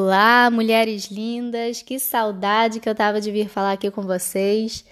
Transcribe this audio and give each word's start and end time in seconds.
Olá, 0.00 0.48
mulheres 0.48 1.06
lindas! 1.10 1.82
Que 1.82 1.98
saudade 1.98 2.78
que 2.78 2.88
eu 2.88 2.94
tava 2.94 3.20
de 3.20 3.32
vir 3.32 3.48
falar 3.48 3.72
aqui 3.72 3.90
com 3.90 4.02
vocês. 4.02 4.84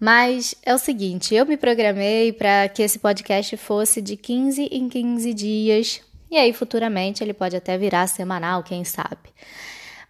Mas 0.00 0.56
é 0.66 0.74
o 0.74 0.78
seguinte, 0.78 1.32
eu 1.32 1.46
me 1.46 1.56
programei 1.56 2.32
para 2.32 2.68
que 2.68 2.82
esse 2.82 2.98
podcast 2.98 3.56
fosse 3.56 4.02
de 4.02 4.16
15 4.16 4.62
em 4.64 4.88
15 4.88 5.34
dias, 5.34 6.00
e 6.28 6.36
aí 6.36 6.52
futuramente 6.52 7.22
ele 7.22 7.32
pode 7.32 7.54
até 7.54 7.78
virar 7.78 8.08
semanal, 8.08 8.64
quem 8.64 8.82
sabe. 8.82 9.30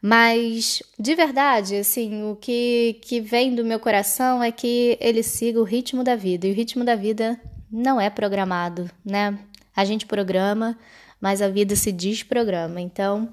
Mas 0.00 0.82
de 0.98 1.14
verdade, 1.14 1.76
assim, 1.76 2.24
o 2.24 2.34
que, 2.34 2.98
que 3.02 3.20
vem 3.20 3.54
do 3.54 3.62
meu 3.62 3.78
coração 3.78 4.42
é 4.42 4.50
que 4.50 4.96
ele 5.02 5.22
siga 5.22 5.60
o 5.60 5.64
ritmo 5.64 6.02
da 6.02 6.16
vida, 6.16 6.46
e 6.46 6.50
o 6.50 6.54
ritmo 6.54 6.82
da 6.82 6.96
vida 6.96 7.38
não 7.70 8.00
é 8.00 8.08
programado, 8.08 8.90
né? 9.04 9.38
A 9.76 9.84
gente 9.84 10.06
programa, 10.06 10.78
mas 11.20 11.42
a 11.42 11.48
vida 11.48 11.76
se 11.76 11.92
desprograma. 11.92 12.80
Então, 12.80 13.30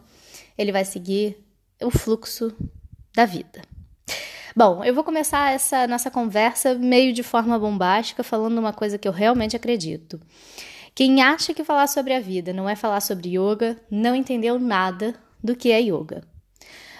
ele 0.57 0.71
vai 0.71 0.83
seguir 0.83 1.38
o 1.81 1.89
fluxo 1.91 2.53
da 3.13 3.25
vida. 3.25 3.61
Bom, 4.55 4.84
eu 4.84 4.93
vou 4.93 5.03
começar 5.03 5.53
essa 5.53 5.85
nossa 5.88 6.09
conversa 6.09 6.73
meio 6.73 7.13
de 7.13 7.21
forma 7.21 7.59
bombástica, 7.59 8.23
falando 8.23 8.57
uma 8.57 8.73
coisa 8.73 8.98
que 8.98 9.07
eu 9.07 9.12
realmente 9.12 9.55
acredito. 9.55 10.20
Quem 10.95 11.21
acha 11.21 11.53
que 11.53 11.63
falar 11.63 11.85
sobre 11.85 12.13
a 12.13 12.20
vida 12.20 12.51
não 12.51 12.67
é 12.67 12.75
falar 12.75 13.01
sobre 13.01 13.38
yoga, 13.38 13.79
não 13.89 14.15
entendeu 14.15 14.59
nada 14.59 15.13
do 15.43 15.55
que 15.55 15.71
é 15.71 15.79
yoga. 15.79 16.23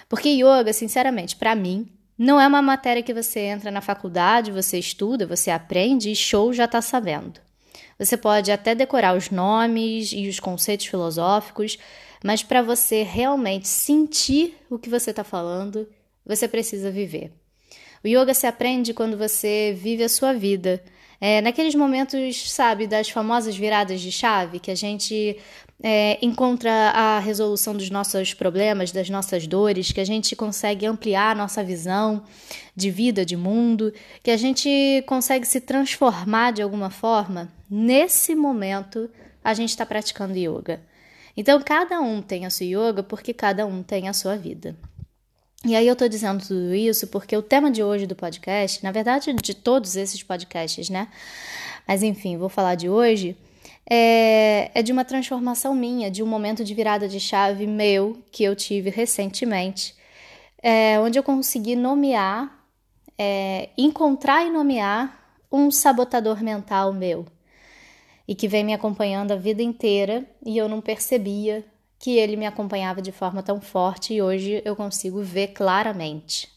Porque 0.08 0.28
yoga, 0.28 0.72
sinceramente, 0.72 1.34
para 1.34 1.56
mim, 1.56 1.88
não 2.16 2.40
é 2.40 2.46
uma 2.46 2.62
matéria 2.62 3.02
que 3.02 3.12
você 3.12 3.40
entra 3.40 3.72
na 3.72 3.80
faculdade, 3.80 4.52
você 4.52 4.78
estuda, 4.78 5.26
você 5.26 5.50
aprende 5.50 6.12
e 6.12 6.16
show 6.16 6.52
já 6.52 6.64
está 6.64 6.80
sabendo. 6.80 7.40
Você 7.98 8.16
pode 8.16 8.52
até 8.52 8.74
decorar 8.74 9.16
os 9.16 9.30
nomes 9.30 10.12
e 10.12 10.28
os 10.28 10.38
conceitos 10.38 10.86
filosóficos, 10.86 11.76
mas 12.22 12.42
para 12.42 12.62
você 12.62 13.02
realmente 13.02 13.68
sentir 13.68 14.56
o 14.70 14.78
que 14.78 14.88
você 14.88 15.10
está 15.10 15.24
falando, 15.24 15.88
você 16.24 16.46
precisa 16.46 16.90
viver. 16.90 17.32
O 18.04 18.08
yoga 18.08 18.34
se 18.34 18.46
aprende 18.46 18.94
quando 18.94 19.16
você 19.16 19.76
vive 19.76 20.04
a 20.04 20.08
sua 20.08 20.32
vida. 20.32 20.82
É, 21.20 21.40
naqueles 21.40 21.74
momentos, 21.74 22.50
sabe, 22.50 22.86
das 22.86 23.10
famosas 23.10 23.56
viradas 23.56 24.00
de 24.00 24.12
chave, 24.12 24.60
que 24.60 24.70
a 24.70 24.74
gente 24.74 25.36
é, 25.82 26.16
encontra 26.22 26.70
a 26.70 27.18
resolução 27.18 27.74
dos 27.74 27.90
nossos 27.90 28.34
problemas, 28.34 28.92
das 28.92 29.10
nossas 29.10 29.46
dores, 29.46 29.90
que 29.90 30.00
a 30.00 30.04
gente 30.04 30.36
consegue 30.36 30.86
ampliar 30.86 31.34
nossa 31.34 31.62
visão 31.64 32.22
de 32.74 32.90
vida, 32.90 33.24
de 33.24 33.36
mundo, 33.36 33.92
que 34.22 34.30
a 34.30 34.36
gente 34.36 35.02
consegue 35.06 35.46
se 35.46 35.60
transformar 35.60 36.52
de 36.52 36.62
alguma 36.62 36.90
forma, 36.90 37.52
nesse 37.68 38.34
momento 38.36 39.10
a 39.42 39.54
gente 39.54 39.70
está 39.70 39.84
praticando 39.84 40.36
yoga. 40.36 40.80
Então, 41.38 41.62
cada 41.62 42.00
um 42.00 42.20
tem 42.20 42.46
a 42.46 42.50
sua 42.50 42.66
yoga 42.66 43.00
porque 43.00 43.32
cada 43.32 43.64
um 43.64 43.80
tem 43.80 44.08
a 44.08 44.12
sua 44.12 44.34
vida. 44.34 44.74
E 45.64 45.76
aí 45.76 45.86
eu 45.86 45.94
tô 45.94 46.08
dizendo 46.08 46.44
tudo 46.44 46.74
isso 46.74 47.06
porque 47.06 47.36
o 47.36 47.42
tema 47.42 47.70
de 47.70 47.80
hoje 47.80 48.08
do 48.08 48.16
podcast, 48.16 48.82
na 48.82 48.90
verdade 48.90 49.32
de 49.34 49.54
todos 49.54 49.94
esses 49.94 50.20
podcasts, 50.20 50.90
né? 50.90 51.06
Mas 51.86 52.02
enfim, 52.02 52.36
vou 52.36 52.48
falar 52.48 52.74
de 52.74 52.88
hoje, 52.88 53.36
é, 53.88 54.72
é 54.74 54.82
de 54.82 54.90
uma 54.90 55.04
transformação 55.04 55.76
minha, 55.76 56.10
de 56.10 56.24
um 56.24 56.26
momento 56.26 56.64
de 56.64 56.74
virada 56.74 57.06
de 57.06 57.20
chave 57.20 57.68
meu 57.68 58.18
que 58.32 58.42
eu 58.42 58.56
tive 58.56 58.90
recentemente, 58.90 59.94
é, 60.60 60.98
onde 60.98 61.20
eu 61.20 61.22
consegui 61.22 61.76
nomear, 61.76 62.52
é, 63.16 63.68
encontrar 63.78 64.44
e 64.44 64.50
nomear 64.50 65.36
um 65.52 65.70
sabotador 65.70 66.42
mental 66.42 66.92
meu 66.92 67.26
e 68.28 68.34
que 68.34 68.46
vem 68.46 68.62
me 68.62 68.74
acompanhando 68.74 69.32
a 69.32 69.36
vida 69.36 69.62
inteira 69.62 70.26
e 70.44 70.58
eu 70.58 70.68
não 70.68 70.82
percebia 70.82 71.64
que 71.98 72.18
ele 72.18 72.36
me 72.36 72.46
acompanhava 72.46 73.00
de 73.00 73.10
forma 73.10 73.42
tão 73.42 73.58
forte 73.58 74.12
e 74.12 74.20
hoje 74.20 74.62
eu 74.64 74.76
consigo 74.76 75.22
ver 75.22 75.48
claramente. 75.48 76.48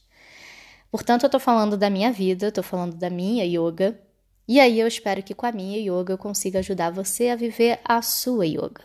Portanto, 0.92 1.23
eu 1.23 1.27
estou 1.27 1.39
falando 1.39 1.77
da 1.77 1.89
minha 1.89 2.11
vida, 2.11 2.49
estou 2.49 2.64
falando 2.64 2.95
da 2.97 3.09
minha 3.09 3.45
yoga, 3.45 3.98
e 4.45 4.60
aí 4.60 4.77
eu 4.77 4.86
espero 4.86 5.23
que 5.23 5.33
com 5.33 5.45
a 5.45 5.52
minha 5.52 5.80
yoga 5.80 6.14
eu 6.14 6.17
consiga 6.17 6.60
ajudar 6.60 6.92
você 6.92 7.30
a 7.30 7.36
viver 7.37 7.80
a 7.86 8.02
sua 8.02 8.45
yoga. 8.45 8.83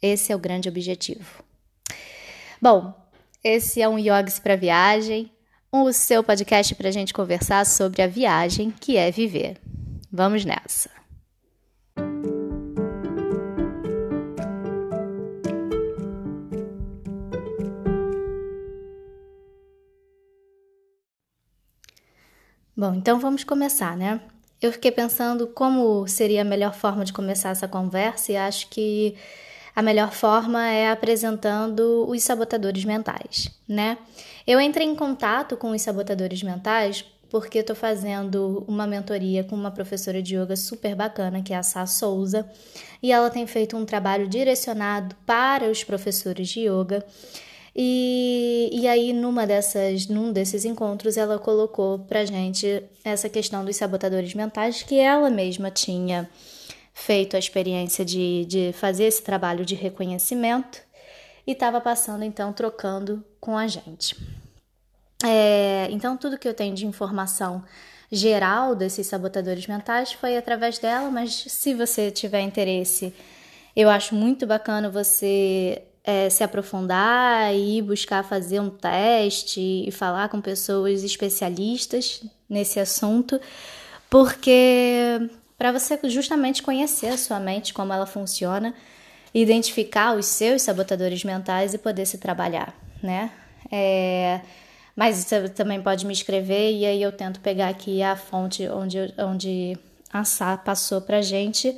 Esse 0.00 0.32
é 0.32 0.36
o 0.36 0.38
grande 0.38 0.68
objetivo. 0.68 1.44
Bom, 2.60 2.94
esse 3.44 3.82
é 3.82 3.88
um 3.88 3.98
Yogs 3.98 4.40
para 4.40 4.56
Viagem, 4.56 5.30
o 5.70 5.92
seu 5.92 6.24
podcast 6.24 6.74
para 6.74 6.88
a 6.88 6.92
gente 6.92 7.12
conversar 7.12 7.66
sobre 7.66 8.02
a 8.02 8.06
viagem 8.06 8.70
que 8.70 8.96
é 8.96 9.10
viver. 9.10 9.60
Vamos 10.10 10.44
nessa! 10.44 11.01
Bom, 22.82 22.94
então 22.94 23.20
vamos 23.20 23.44
começar, 23.44 23.96
né? 23.96 24.20
Eu 24.60 24.72
fiquei 24.72 24.90
pensando 24.90 25.46
como 25.46 26.04
seria 26.08 26.42
a 26.42 26.44
melhor 26.44 26.74
forma 26.74 27.04
de 27.04 27.12
começar 27.12 27.50
essa 27.50 27.68
conversa 27.68 28.32
e 28.32 28.36
acho 28.36 28.68
que 28.70 29.14
a 29.72 29.80
melhor 29.80 30.10
forma 30.10 30.66
é 30.66 30.90
apresentando 30.90 32.04
os 32.08 32.20
sabotadores 32.24 32.84
mentais, 32.84 33.48
né? 33.68 33.98
Eu 34.44 34.60
entrei 34.60 34.84
em 34.84 34.96
contato 34.96 35.56
com 35.56 35.70
os 35.70 35.80
sabotadores 35.80 36.42
mentais 36.42 37.04
porque 37.30 37.58
estou 37.58 37.76
fazendo 37.76 38.64
uma 38.66 38.84
mentoria 38.84 39.44
com 39.44 39.54
uma 39.54 39.70
professora 39.70 40.20
de 40.20 40.36
yoga 40.36 40.56
super 40.56 40.96
bacana, 40.96 41.40
que 41.40 41.52
é 41.52 41.56
a 41.56 41.62
Sá 41.62 41.86
Souza, 41.86 42.50
e 43.00 43.12
ela 43.12 43.30
tem 43.30 43.46
feito 43.46 43.76
um 43.76 43.84
trabalho 43.84 44.26
direcionado 44.26 45.14
para 45.24 45.70
os 45.70 45.84
professores 45.84 46.48
de 46.48 46.68
yoga 46.68 47.06
e, 47.74 48.68
e 48.72 48.86
aí, 48.86 49.12
numa 49.12 49.46
dessas, 49.46 50.06
num 50.06 50.30
desses 50.30 50.64
encontros, 50.64 51.16
ela 51.16 51.38
colocou 51.38 52.00
pra 52.00 52.24
gente 52.24 52.82
essa 53.02 53.28
questão 53.28 53.64
dos 53.64 53.76
sabotadores 53.76 54.34
mentais 54.34 54.82
que 54.82 54.98
ela 54.98 55.30
mesma 55.30 55.70
tinha 55.70 56.28
feito 56.92 57.34
a 57.34 57.38
experiência 57.38 58.04
de, 58.04 58.44
de 58.44 58.72
fazer 58.74 59.04
esse 59.04 59.22
trabalho 59.22 59.64
de 59.64 59.74
reconhecimento 59.74 60.82
e 61.46 61.52
estava 61.52 61.80
passando, 61.80 62.24
então, 62.24 62.52
trocando 62.52 63.24
com 63.40 63.56
a 63.56 63.66
gente. 63.66 64.16
É, 65.24 65.88
então, 65.90 66.16
tudo 66.16 66.38
que 66.38 66.46
eu 66.46 66.54
tenho 66.54 66.74
de 66.74 66.86
informação 66.86 67.64
geral 68.10 68.74
desses 68.74 69.06
sabotadores 69.06 69.66
mentais 69.66 70.12
foi 70.12 70.36
através 70.36 70.78
dela, 70.78 71.10
mas 71.10 71.32
se 71.48 71.72
você 71.72 72.10
tiver 72.10 72.42
interesse, 72.42 73.14
eu 73.74 73.88
acho 73.88 74.14
muito 74.14 74.46
bacana 74.46 74.90
você 74.90 75.82
é, 76.04 76.28
se 76.28 76.42
aprofundar 76.42 77.54
e 77.54 77.80
buscar 77.80 78.24
fazer 78.24 78.60
um 78.60 78.70
teste 78.70 79.60
e 79.60 79.90
falar 79.90 80.28
com 80.28 80.40
pessoas 80.40 81.04
especialistas 81.04 82.22
nesse 82.48 82.80
assunto, 82.80 83.40
porque 84.10 85.30
para 85.56 85.70
você 85.70 85.98
justamente 86.04 86.62
conhecer 86.62 87.08
a 87.08 87.16
sua 87.16 87.38
mente, 87.38 87.72
como 87.72 87.92
ela 87.92 88.06
funciona, 88.06 88.74
identificar 89.32 90.16
os 90.16 90.26
seus 90.26 90.62
sabotadores 90.62 91.24
mentais 91.24 91.72
e 91.72 91.78
poder 91.78 92.04
se 92.04 92.18
trabalhar, 92.18 92.74
né? 93.02 93.30
É, 93.70 94.40
mas 94.94 95.16
você 95.16 95.48
também 95.48 95.80
pode 95.80 96.04
me 96.04 96.12
escrever 96.12 96.72
e 96.72 96.84
aí 96.84 97.00
eu 97.00 97.12
tento 97.12 97.40
pegar 97.40 97.68
aqui 97.68 98.02
a 98.02 98.16
fonte 98.16 98.68
onde, 98.68 98.98
onde 99.16 99.78
a 100.12 100.24
Sá 100.24 100.56
passou 100.56 101.00
pra 101.00 101.22
gente 101.22 101.74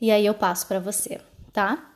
e 0.00 0.10
aí 0.10 0.26
eu 0.26 0.34
passo 0.34 0.66
para 0.66 0.80
você, 0.80 1.20
tá? 1.52 1.87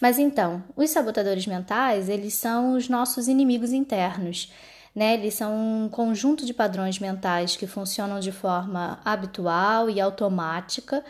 Mas 0.00 0.18
então, 0.18 0.62
os 0.76 0.90
sabotadores 0.90 1.46
mentais, 1.46 2.08
eles 2.08 2.34
são 2.34 2.74
os 2.74 2.88
nossos 2.88 3.28
inimigos 3.28 3.72
internos. 3.72 4.52
Né? 4.94 5.14
Eles 5.14 5.34
são 5.34 5.54
um 5.54 5.88
conjunto 5.88 6.44
de 6.44 6.54
padrões 6.54 6.98
mentais 6.98 7.56
que 7.56 7.66
funcionam 7.66 8.18
de 8.18 8.32
forma 8.32 9.00
habitual 9.04 9.88
e 9.90 10.00
automática, 10.00 11.04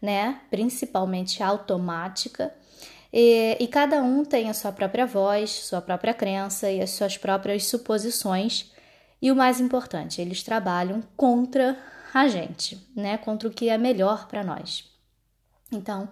né? 0.00 0.40
principalmente 0.50 1.42
automática, 1.42 2.52
e, 3.12 3.56
e, 3.58 3.66
cada 3.66 4.00
um 4.02 4.24
tem 4.24 4.48
a 4.48 4.54
sua 4.54 4.70
própria 4.70 5.04
voz, 5.04 5.50
sua 5.50 5.80
própria 5.80 6.14
crença 6.14 6.70
e 6.70 6.80
as 6.80 6.90
suas 6.90 7.18
próprias 7.18 7.66
suposições. 7.66 8.70
E 9.20 9.30
o 9.32 9.36
mais 9.36 9.60
importante, 9.60 10.20
eles 10.20 10.42
trabalham 10.42 11.02
contra 11.16 11.76
a 12.14 12.28
gente, 12.28 12.78
né? 12.94 13.18
Contra 13.18 13.48
o 13.48 13.50
que 13.50 13.68
é 13.68 13.76
melhor 13.76 14.28
para 14.28 14.44
nós. 14.44 14.88
Então, 15.72 16.08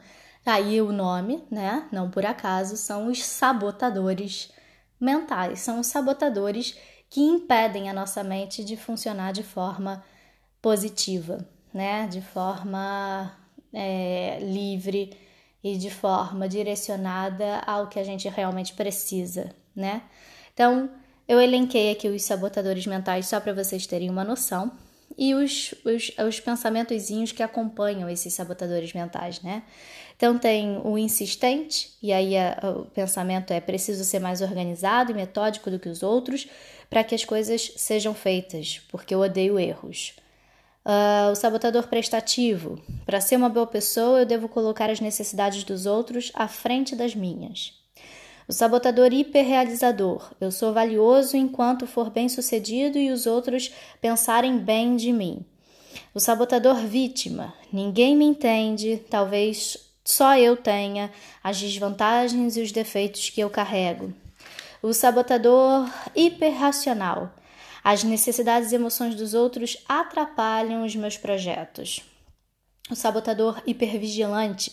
Tá 0.48 0.54
aí 0.54 0.80
o 0.80 0.90
nome, 0.90 1.44
né? 1.50 1.86
Não 1.92 2.10
por 2.10 2.24
acaso, 2.24 2.74
são 2.74 3.08
os 3.08 3.22
sabotadores 3.22 4.50
mentais, 4.98 5.60
são 5.60 5.78
os 5.78 5.88
sabotadores 5.88 6.74
que 7.10 7.20
impedem 7.20 7.90
a 7.90 7.92
nossa 7.92 8.24
mente 8.24 8.64
de 8.64 8.74
funcionar 8.74 9.34
de 9.34 9.42
forma 9.42 10.02
positiva, 10.62 11.46
né? 11.70 12.06
De 12.06 12.22
forma 12.22 13.30
é, 13.74 14.38
livre 14.40 15.14
e 15.62 15.76
de 15.76 15.90
forma 15.90 16.48
direcionada 16.48 17.58
ao 17.66 17.88
que 17.88 17.98
a 18.00 18.04
gente 18.04 18.26
realmente 18.26 18.72
precisa, 18.72 19.54
né? 19.76 20.00
Então, 20.54 20.88
eu 21.28 21.38
elenquei 21.38 21.92
aqui 21.92 22.08
os 22.08 22.22
sabotadores 22.24 22.86
mentais 22.86 23.26
só 23.26 23.38
para 23.38 23.52
vocês 23.52 23.86
terem 23.86 24.08
uma 24.08 24.24
noção. 24.24 24.72
e 25.16 25.34
os, 25.34 25.74
os, 25.84 26.12
os 26.26 26.40
pensamentozinhos 26.40 27.32
que 27.32 27.42
acompanham 27.42 28.08
esses 28.08 28.32
sabotadores 28.34 28.92
mentais, 28.92 29.40
né? 29.42 29.62
Então 30.18 30.36
tem 30.36 30.80
o 30.84 30.98
insistente, 30.98 31.96
e 32.02 32.12
aí 32.12 32.36
a, 32.36 32.58
o 32.76 32.86
pensamento 32.86 33.52
é 33.52 33.60
preciso 33.60 34.02
ser 34.02 34.18
mais 34.18 34.42
organizado 34.42 35.12
e 35.12 35.14
metódico 35.14 35.70
do 35.70 35.78
que 35.78 35.88
os 35.88 36.02
outros 36.02 36.48
para 36.90 37.04
que 37.04 37.14
as 37.14 37.24
coisas 37.24 37.72
sejam 37.76 38.12
feitas, 38.12 38.80
porque 38.90 39.14
eu 39.14 39.20
odeio 39.20 39.60
erros. 39.60 40.16
Uh, 40.84 41.30
o 41.30 41.36
sabotador 41.36 41.86
prestativo. 41.86 42.82
Para 43.06 43.20
ser 43.20 43.36
uma 43.36 43.48
boa 43.48 43.66
pessoa, 43.66 44.18
eu 44.18 44.26
devo 44.26 44.48
colocar 44.48 44.90
as 44.90 45.00
necessidades 45.00 45.62
dos 45.62 45.86
outros 45.86 46.32
à 46.34 46.48
frente 46.48 46.96
das 46.96 47.14
minhas. 47.14 47.74
O 48.48 48.52
sabotador 48.52 49.12
hiperrealizador. 49.12 50.32
Eu 50.40 50.50
sou 50.50 50.72
valioso 50.72 51.36
enquanto 51.36 51.86
for 51.86 52.10
bem 52.10 52.28
sucedido 52.28 52.98
e 52.98 53.12
os 53.12 53.24
outros 53.24 53.70
pensarem 54.00 54.58
bem 54.58 54.96
de 54.96 55.12
mim. 55.12 55.46
O 56.12 56.18
sabotador 56.18 56.76
vítima. 56.76 57.54
Ninguém 57.72 58.16
me 58.16 58.24
entende, 58.24 59.00
talvez 59.08 59.87
só 60.10 60.38
eu 60.38 60.56
tenha 60.56 61.12
as 61.44 61.60
desvantagens 61.60 62.56
e 62.56 62.62
os 62.62 62.72
defeitos 62.72 63.28
que 63.28 63.42
eu 63.42 63.50
carrego. 63.50 64.10
O 64.82 64.94
sabotador 64.94 65.86
hiperracional. 66.16 67.30
As 67.84 68.02
necessidades 68.02 68.72
e 68.72 68.76
emoções 68.76 69.14
dos 69.14 69.34
outros 69.34 69.76
atrapalham 69.86 70.82
os 70.82 70.96
meus 70.96 71.18
projetos. 71.18 72.02
O 72.90 72.94
sabotador 72.94 73.62
hipervigilante. 73.66 74.72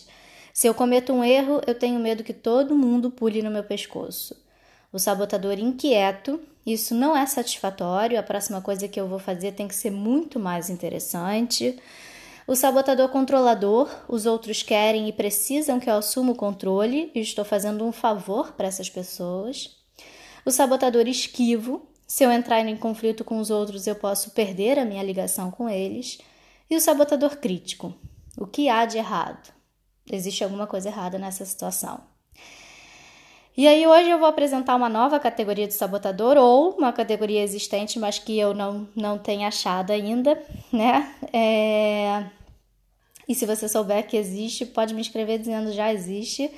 Se 0.54 0.66
eu 0.66 0.72
cometo 0.72 1.12
um 1.12 1.22
erro, 1.22 1.60
eu 1.66 1.74
tenho 1.74 2.00
medo 2.00 2.24
que 2.24 2.32
todo 2.32 2.74
mundo 2.74 3.10
pule 3.10 3.42
no 3.42 3.50
meu 3.50 3.62
pescoço. 3.62 4.34
O 4.90 4.98
sabotador 4.98 5.58
inquieto. 5.58 6.40
Isso 6.64 6.94
não 6.94 7.14
é 7.14 7.26
satisfatório, 7.26 8.18
a 8.18 8.22
próxima 8.22 8.62
coisa 8.62 8.88
que 8.88 8.98
eu 8.98 9.06
vou 9.06 9.18
fazer 9.18 9.52
tem 9.52 9.68
que 9.68 9.74
ser 9.74 9.90
muito 9.90 10.40
mais 10.40 10.70
interessante. 10.70 11.78
O 12.46 12.54
sabotador 12.54 13.08
controlador, 13.08 13.90
os 14.08 14.24
outros 14.24 14.62
querem 14.62 15.08
e 15.08 15.12
precisam 15.12 15.80
que 15.80 15.90
eu 15.90 15.94
assuma 15.96 16.30
o 16.30 16.36
controle 16.36 17.10
e 17.12 17.18
estou 17.18 17.44
fazendo 17.44 17.84
um 17.84 17.90
favor 17.90 18.52
para 18.52 18.68
essas 18.68 18.88
pessoas. 18.88 19.76
O 20.44 20.50
sabotador 20.52 21.08
esquivo, 21.08 21.88
se 22.06 22.22
eu 22.22 22.30
entrar 22.30 22.60
em 22.60 22.76
conflito 22.76 23.24
com 23.24 23.40
os 23.40 23.50
outros, 23.50 23.88
eu 23.88 23.96
posso 23.96 24.30
perder 24.30 24.78
a 24.78 24.84
minha 24.84 25.02
ligação 25.02 25.50
com 25.50 25.68
eles. 25.68 26.18
E 26.70 26.76
o 26.76 26.80
sabotador 26.80 27.38
crítico. 27.38 27.92
O 28.38 28.46
que 28.46 28.68
há 28.68 28.86
de 28.86 28.96
errado? 28.96 29.52
Existe 30.08 30.44
alguma 30.44 30.68
coisa 30.68 30.88
errada 30.88 31.18
nessa 31.18 31.44
situação. 31.44 32.00
E 33.56 33.66
aí 33.66 33.86
hoje 33.86 34.10
eu 34.10 34.18
vou 34.18 34.28
apresentar 34.28 34.76
uma 34.76 34.88
nova 34.88 35.18
categoria 35.18 35.66
de 35.66 35.74
sabotador 35.74 36.36
ou 36.36 36.76
uma 36.76 36.92
categoria 36.92 37.42
existente, 37.42 37.98
mas 37.98 38.18
que 38.18 38.38
eu 38.38 38.52
não, 38.52 38.86
não 38.94 39.18
tenho 39.18 39.46
achado 39.46 39.92
ainda, 39.92 40.40
né? 40.72 41.10
É... 41.32 42.24
E 43.28 43.34
se 43.34 43.46
você 43.46 43.68
souber 43.68 44.06
que 44.06 44.16
existe, 44.16 44.66
pode 44.66 44.94
me 44.94 45.00
escrever 45.00 45.38
dizendo 45.38 45.72
já 45.72 45.92
existe. 45.92 46.50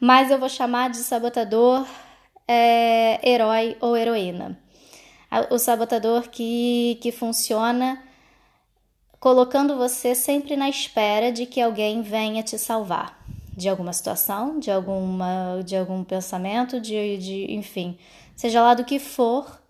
Mas 0.00 0.30
eu 0.30 0.38
vou 0.38 0.48
chamar 0.48 0.90
de 0.90 0.98
sabotador 0.98 1.86
é, 2.48 3.20
herói 3.26 3.76
ou 3.80 3.96
heroína 3.96 4.58
o 5.50 5.58
sabotador 5.58 6.28
que, 6.28 6.98
que 7.00 7.10
funciona 7.10 8.02
colocando 9.18 9.76
você 9.76 10.14
sempre 10.14 10.56
na 10.56 10.68
espera 10.68 11.32
de 11.32 11.46
que 11.46 11.60
alguém 11.60 12.02
venha 12.02 12.42
te 12.42 12.58
salvar 12.58 13.23
de 13.56 13.68
alguma 13.68 13.92
situação, 13.92 14.58
de 14.58 14.70
alguma 14.70 15.60
de 15.64 15.76
algum 15.76 16.02
pensamento, 16.04 16.80
de, 16.80 17.18
de 17.18 17.52
enfim, 17.52 17.98
seja 18.34 18.62
lá 18.62 18.74
do 18.74 18.84
que 18.84 18.98
for, 18.98 19.60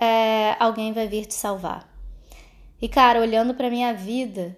é, 0.00 0.56
alguém 0.58 0.92
vai 0.92 1.08
vir 1.08 1.26
te 1.26 1.34
salvar. 1.34 1.88
E 2.80 2.88
cara, 2.88 3.20
olhando 3.20 3.54
para 3.54 3.70
minha 3.70 3.92
vida, 3.92 4.56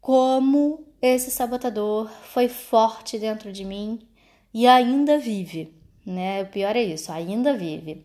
como 0.00 0.84
esse 1.00 1.30
sabotador 1.30 2.10
foi 2.24 2.48
forte 2.48 3.18
dentro 3.18 3.52
de 3.52 3.64
mim 3.64 4.00
e 4.52 4.66
ainda 4.66 5.18
vive, 5.18 5.74
né? 6.04 6.42
O 6.42 6.46
pior 6.46 6.76
é 6.76 6.82
isso, 6.82 7.12
ainda 7.12 7.56
vive. 7.56 8.04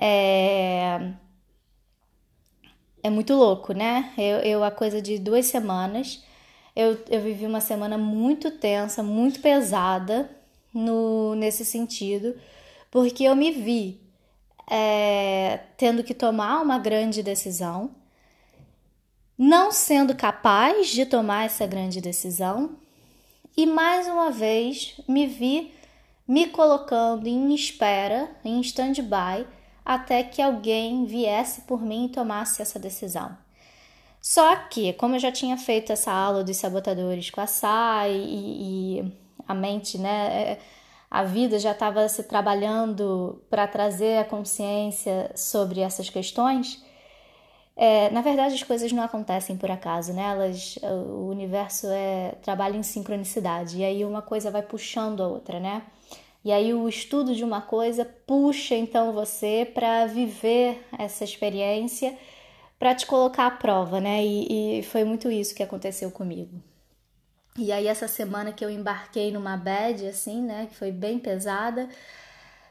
É, 0.00 1.12
é 3.02 3.10
muito 3.10 3.34
louco, 3.34 3.72
né? 3.72 4.12
Eu, 4.16 4.38
eu, 4.38 4.64
a 4.64 4.70
coisa 4.70 5.00
de 5.00 5.18
duas 5.18 5.46
semanas, 5.46 6.22
eu, 6.74 6.98
eu 7.08 7.20
vivi 7.20 7.46
uma 7.46 7.60
semana 7.60 7.98
muito 7.98 8.50
tensa, 8.50 9.02
muito 9.02 9.40
pesada 9.40 10.30
no, 10.72 11.34
nesse 11.34 11.64
sentido, 11.64 12.34
porque 12.90 13.24
eu 13.24 13.34
me 13.34 13.50
vi 13.50 14.00
é, 14.70 15.60
tendo 15.76 16.04
que 16.04 16.14
tomar 16.14 16.60
uma 16.62 16.78
grande 16.78 17.22
decisão, 17.22 17.90
não 19.36 19.72
sendo 19.72 20.14
capaz 20.14 20.88
de 20.88 21.06
tomar 21.06 21.46
essa 21.46 21.66
grande 21.66 22.00
decisão, 22.00 22.76
e 23.56 23.66
mais 23.66 24.06
uma 24.06 24.30
vez 24.30 24.94
me 25.08 25.26
vi 25.26 25.72
me 26.26 26.46
colocando 26.46 27.26
em 27.26 27.52
espera, 27.52 28.30
em 28.44 28.60
stand-by 28.60 29.44
até 29.84 30.22
que 30.22 30.40
alguém 30.40 31.04
viesse 31.04 31.62
por 31.62 31.82
mim 31.82 32.06
e 32.06 32.10
tomasse 32.10 32.62
essa 32.62 32.78
decisão. 32.78 33.36
Só 34.20 34.54
que, 34.56 34.92
como 34.94 35.16
eu 35.16 35.18
já 35.18 35.32
tinha 35.32 35.56
feito 35.56 35.92
essa 35.92 36.12
aula 36.12 36.44
dos 36.44 36.56
sabotadores 36.56 37.30
com 37.30 37.40
a 37.40 37.46
Sai 37.46 38.12
e, 38.12 38.98
e 39.00 39.12
a 39.48 39.54
mente, 39.54 39.98
né, 39.98 40.42
é, 40.52 40.58
a 41.10 41.24
vida 41.24 41.58
já 41.58 41.72
estava 41.72 42.08
se 42.08 42.22
trabalhando 42.24 43.42
para 43.50 43.66
trazer 43.66 44.18
a 44.18 44.24
consciência 44.24 45.32
sobre 45.34 45.80
essas 45.80 46.10
questões, 46.10 46.84
é, 47.76 48.10
na 48.10 48.20
verdade 48.20 48.54
as 48.54 48.62
coisas 48.62 48.92
não 48.92 49.02
acontecem 49.02 49.56
por 49.56 49.70
acaso, 49.70 50.12
né? 50.12 50.22
Elas, 50.32 50.78
o 50.82 51.28
universo 51.30 51.86
é 51.88 52.34
trabalha 52.42 52.76
em 52.76 52.82
sincronicidade 52.82 53.78
e 53.78 53.84
aí 53.84 54.04
uma 54.04 54.20
coisa 54.20 54.50
vai 54.50 54.62
puxando 54.62 55.22
a 55.22 55.28
outra, 55.28 55.58
né? 55.58 55.82
E 56.44 56.52
aí 56.52 56.74
o 56.74 56.86
estudo 56.88 57.34
de 57.34 57.42
uma 57.42 57.62
coisa 57.62 58.04
puxa 58.26 58.74
então 58.74 59.12
você 59.12 59.66
para 59.72 60.04
viver 60.06 60.86
essa 60.98 61.24
experiência, 61.24 62.14
para 62.80 62.94
te 62.94 63.06
colocar 63.06 63.46
à 63.46 63.50
prova, 63.50 64.00
né? 64.00 64.24
E, 64.24 64.78
e, 64.80 64.82
foi 64.82 65.04
muito 65.04 65.30
isso 65.30 65.54
que 65.54 65.62
aconteceu 65.62 66.10
comigo. 66.10 66.62
E 67.58 67.70
aí 67.72 67.86
essa 67.86 68.08
semana 68.08 68.52
que 68.52 68.64
eu 68.64 68.70
embarquei 68.70 69.30
numa 69.30 69.56
bad 69.56 70.06
assim, 70.06 70.42
né, 70.42 70.66
que 70.70 70.76
foi 70.76 70.90
bem 70.90 71.18
pesada, 71.18 71.88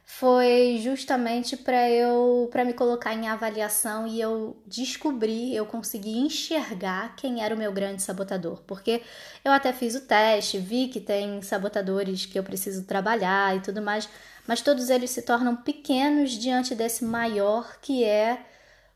foi 0.05 0.79
justamente 0.81 1.55
para 1.55 1.89
eu 1.91 2.49
para 2.51 2.65
me 2.65 2.73
colocar 2.73 3.13
em 3.13 3.27
avaliação 3.27 4.07
e 4.07 4.19
eu 4.19 4.57
descobri, 4.65 5.55
eu 5.55 5.65
consegui 5.67 6.17
enxergar 6.17 7.15
quem 7.15 7.43
era 7.43 7.53
o 7.53 7.57
meu 7.57 7.71
grande 7.71 8.01
sabotador, 8.01 8.63
porque 8.65 9.03
eu 9.45 9.51
até 9.51 9.71
fiz 9.73 9.93
o 9.95 10.01
teste, 10.01 10.57
vi 10.57 10.87
que 10.87 10.99
tem 10.99 11.41
sabotadores 11.43 12.25
que 12.25 12.39
eu 12.39 12.43
preciso 12.43 12.85
trabalhar 12.85 13.55
e 13.55 13.59
tudo 13.59 13.81
mais, 13.81 14.09
mas 14.47 14.61
todos 14.61 14.89
eles 14.89 15.11
se 15.11 15.21
tornam 15.21 15.55
pequenos 15.55 16.31
diante 16.31 16.73
desse 16.73 17.05
maior 17.05 17.77
que 17.79 18.03
é 18.03 18.43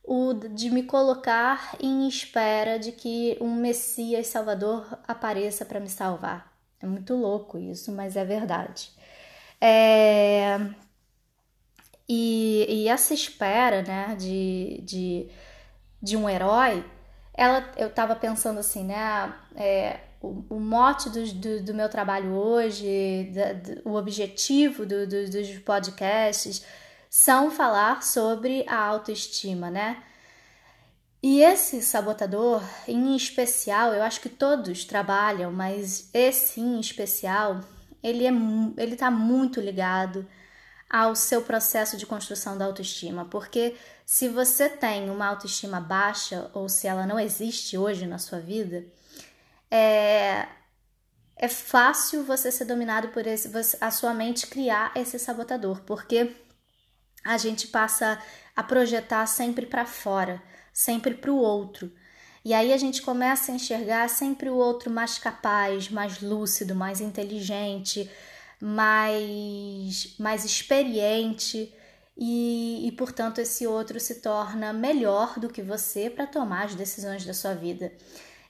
o 0.03 0.33
de 0.33 0.69
me 0.69 0.83
colocar 0.83 1.75
em 1.79 2.07
espera 2.07 2.77
de 2.77 2.91
que 2.91 3.37
um 3.39 3.55
Messias 3.55 4.27
Salvador 4.27 4.99
apareça 5.07 5.65
para 5.65 5.79
me 5.79 5.89
salvar. 5.89 6.51
É 6.81 6.85
muito 6.85 7.15
louco 7.15 7.57
isso, 7.57 7.91
mas 7.91 8.17
é 8.17 8.25
verdade. 8.25 8.91
É, 9.61 10.59
e, 12.07 12.65
e 12.67 12.87
essa 12.89 13.13
espera, 13.13 13.81
né, 13.81 14.15
de, 14.19 14.81
de, 14.83 15.27
de 16.01 16.17
um 16.17 16.29
herói, 16.29 16.85
ela, 17.33 17.71
eu 17.77 17.87
estava 17.87 18.15
pensando 18.15 18.59
assim, 18.59 18.83
né, 18.83 19.33
é, 19.55 20.01
o, 20.21 20.43
o, 20.49 20.59
mote 20.59 21.09
do, 21.09 21.25
do, 21.33 21.63
do, 21.63 21.73
meu 21.73 21.87
trabalho 21.87 22.33
hoje, 22.33 23.31
da, 23.33 23.53
do, 23.53 23.89
o 23.89 23.95
objetivo 23.95 24.85
do, 24.85 25.07
dos 25.07 25.57
podcasts 25.59 26.65
são 27.15 27.51
falar 27.51 28.01
sobre 28.01 28.65
a 28.67 28.75
autoestima, 28.75 29.69
né? 29.69 30.01
E 31.21 31.41
esse 31.43 31.79
sabotador, 31.83 32.63
em 32.87 33.15
especial, 33.15 33.93
eu 33.93 34.01
acho 34.01 34.19
que 34.19 34.29
todos 34.29 34.83
trabalham, 34.83 35.51
mas 35.51 36.09
esse 36.11 36.59
em 36.59 36.79
especial, 36.79 37.59
ele 38.01 38.25
é 38.25 38.31
ele 38.77 38.95
tá 38.95 39.11
muito 39.11 39.61
ligado 39.61 40.27
ao 40.89 41.15
seu 41.15 41.43
processo 41.43 41.97
de 41.97 42.05
construção 42.07 42.57
da 42.57 42.65
autoestima, 42.65 43.25
porque 43.25 43.75
se 44.03 44.27
você 44.27 44.67
tem 44.67 45.11
uma 45.11 45.27
autoestima 45.27 45.79
baixa 45.79 46.49
ou 46.51 46.67
se 46.67 46.87
ela 46.87 47.05
não 47.05 47.19
existe 47.19 47.77
hoje 47.77 48.07
na 48.07 48.17
sua 48.17 48.39
vida, 48.39 48.83
é, 49.69 50.47
é 51.35 51.47
fácil 51.47 52.23
você 52.23 52.51
ser 52.51 52.65
dominado 52.65 53.09
por 53.09 53.27
esse, 53.27 53.77
a 53.79 53.91
sua 53.91 54.15
mente 54.15 54.47
criar 54.47 54.91
esse 54.95 55.19
sabotador, 55.19 55.81
porque 55.81 56.35
a 57.23 57.37
gente 57.37 57.67
passa 57.67 58.19
a 58.55 58.63
projetar 58.63 59.25
sempre 59.25 59.65
para 59.65 59.85
fora, 59.85 60.41
sempre 60.71 61.13
para 61.15 61.31
o 61.31 61.37
outro. 61.37 61.91
E 62.45 62.53
aí 62.53 62.73
a 62.73 62.77
gente 62.77 63.01
começa 63.01 63.51
a 63.51 63.55
enxergar 63.55 64.09
sempre 64.09 64.49
o 64.49 64.55
outro 64.55 64.91
mais 64.91 65.17
capaz, 65.17 65.89
mais 65.89 66.21
lúcido, 66.21 66.75
mais 66.75 66.99
inteligente, 66.99 68.09
mais, 68.61 70.15
mais 70.19 70.43
experiente. 70.45 71.73
e, 72.17 72.87
e 72.87 72.91
portanto, 72.93 73.39
esse 73.39 73.65
outro 73.65 73.99
se 73.99 74.15
torna 74.15 74.73
melhor 74.73 75.39
do 75.39 75.49
que 75.49 75.61
você 75.61 76.09
para 76.09 76.27
tomar 76.27 76.65
as 76.65 76.75
decisões 76.75 77.25
da 77.25 77.33
sua 77.33 77.53
vida. 77.55 77.91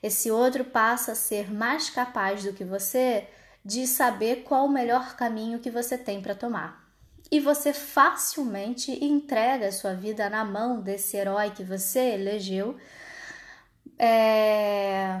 Esse 0.02 0.30
outro 0.30 0.64
passa 0.64 1.12
a 1.12 1.14
ser 1.14 1.50
mais 1.52 1.88
capaz 1.88 2.44
do 2.44 2.52
que 2.52 2.64
você 2.64 3.26
de 3.64 3.86
saber 3.86 4.42
qual 4.42 4.66
o 4.66 4.68
melhor 4.68 5.16
caminho 5.16 5.60
que 5.60 5.70
você 5.70 5.96
tem 5.96 6.20
para 6.20 6.34
tomar. 6.34 6.83
E 7.34 7.40
você 7.40 7.72
facilmente 7.72 8.92
entrega 9.04 9.72
sua 9.72 9.92
vida 9.92 10.30
na 10.30 10.44
mão 10.44 10.80
desse 10.80 11.16
herói 11.16 11.50
que 11.50 11.64
você 11.64 11.98
elegeu, 12.12 12.76
é... 13.98 15.20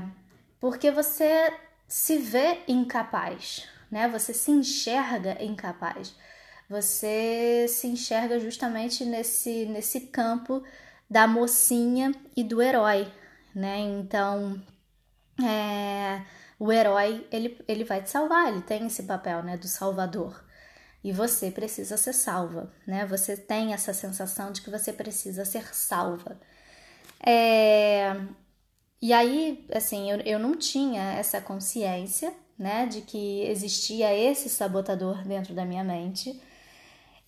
porque 0.60 0.92
você 0.92 1.52
se 1.88 2.16
vê 2.18 2.60
incapaz, 2.68 3.68
né? 3.90 4.06
Você 4.10 4.32
se 4.32 4.52
enxerga 4.52 5.42
incapaz. 5.42 6.14
Você 6.70 7.66
se 7.68 7.88
enxerga 7.88 8.38
justamente 8.38 9.04
nesse, 9.04 9.66
nesse 9.66 10.02
campo 10.02 10.62
da 11.10 11.26
mocinha 11.26 12.14
e 12.36 12.44
do 12.44 12.62
herói, 12.62 13.12
né? 13.52 13.80
Então, 13.80 14.62
é, 15.44 16.22
o 16.60 16.70
herói 16.70 17.26
ele, 17.32 17.58
ele 17.66 17.82
vai 17.82 18.04
te 18.04 18.10
salvar, 18.10 18.52
ele 18.52 18.62
tem 18.62 18.86
esse 18.86 19.02
papel, 19.02 19.42
né, 19.42 19.56
do 19.56 19.66
salvador. 19.66 20.43
E 21.04 21.12
você 21.12 21.50
precisa 21.50 21.98
ser 21.98 22.14
salva, 22.14 22.72
né? 22.86 23.04
Você 23.04 23.36
tem 23.36 23.74
essa 23.74 23.92
sensação 23.92 24.50
de 24.50 24.62
que 24.62 24.70
você 24.70 24.90
precisa 24.90 25.44
ser 25.44 25.74
salva. 25.74 26.40
É, 27.24 28.16
e 29.02 29.12
aí, 29.12 29.66
assim, 29.70 30.10
eu, 30.10 30.20
eu 30.20 30.38
não 30.38 30.56
tinha 30.56 31.12
essa 31.12 31.42
consciência, 31.42 32.32
né, 32.58 32.86
de 32.86 33.02
que 33.02 33.42
existia 33.42 34.14
esse 34.14 34.48
sabotador 34.48 35.22
dentro 35.26 35.52
da 35.54 35.66
minha 35.66 35.84
mente. 35.84 36.40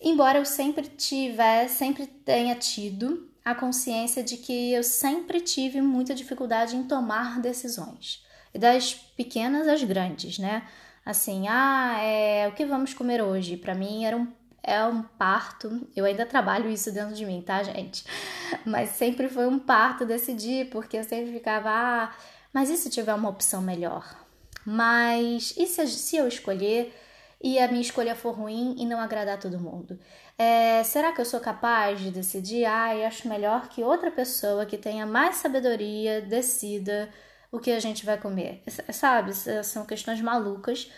Embora 0.01 0.39
eu 0.39 0.45
sempre 0.45 0.87
tivesse, 0.87 1.75
sempre 1.75 2.07
tenha 2.07 2.55
tido 2.55 3.29
a 3.45 3.53
consciência 3.53 4.23
de 4.23 4.37
que 4.37 4.73
eu 4.73 4.83
sempre 4.83 5.39
tive 5.39 5.81
muita 5.81 6.15
dificuldade 6.15 6.75
em 6.75 6.83
tomar 6.83 7.39
decisões, 7.39 8.25
das 8.53 8.95
pequenas 8.95 9.67
às 9.67 9.83
grandes, 9.83 10.39
né? 10.39 10.67
Assim, 11.07 11.47
ah, 11.47 11.97
é, 12.01 12.49
o 12.49 12.51
que 12.51 12.65
vamos 12.65 12.93
comer 12.93 13.21
hoje? 13.21 13.55
Para 13.55 13.73
mim 13.73 14.03
era 14.03 14.17
um 14.17 14.27
é 14.61 14.83
um 14.83 15.01
parto. 15.01 15.87
Eu 15.95 16.03
ainda 16.03 16.25
trabalho 16.25 16.69
isso 16.69 16.91
dentro 16.91 17.15
de 17.15 17.25
mim, 17.25 17.41
tá, 17.41 17.63
gente? 17.63 18.03
Mas 18.65 18.89
sempre 18.89 19.29
foi 19.29 19.47
um 19.47 19.57
parto 19.57 20.05
decidir, 20.05 20.69
porque 20.69 20.97
eu 20.97 21.05
sempre 21.05 21.31
ficava, 21.31 21.69
ah, 21.69 22.13
mas 22.51 22.69
e 22.69 22.75
se 22.75 22.89
tiver 22.89 23.13
uma 23.13 23.29
opção 23.29 23.61
melhor? 23.61 24.25
Mas 24.65 25.53
e 25.55 25.65
se, 25.65 25.87
se 25.87 26.17
eu 26.17 26.27
escolher 26.27 26.93
e 27.41 27.57
a 27.57 27.69
minha 27.69 27.81
escolha 27.81 28.13
for 28.15 28.31
ruim 28.35 28.75
e 28.77 28.85
não 28.85 28.99
agradar 28.99 29.39
todo 29.39 29.59
mundo? 29.59 29.97
É, 30.37 30.83
será 30.83 31.13
que 31.13 31.21
eu 31.21 31.25
sou 31.25 31.39
capaz 31.39 32.01
de 32.01 32.11
decidir? 32.11 32.65
Ah, 32.65 32.93
eu 32.93 33.07
acho 33.07 33.29
melhor 33.29 33.69
que 33.69 33.81
outra 33.81 34.11
pessoa 34.11 34.65
que 34.65 34.77
tenha 34.77 35.05
mais 35.05 35.37
sabedoria 35.37 36.19
decida 36.21 37.09
o 37.51 37.59
que 37.59 37.71
a 37.71 37.79
gente 37.79 38.05
vai 38.05 38.19
comer. 38.19 38.63
Sabe? 38.91 39.33
São 39.63 39.85
questões 39.85 40.21
malucas. 40.21 40.91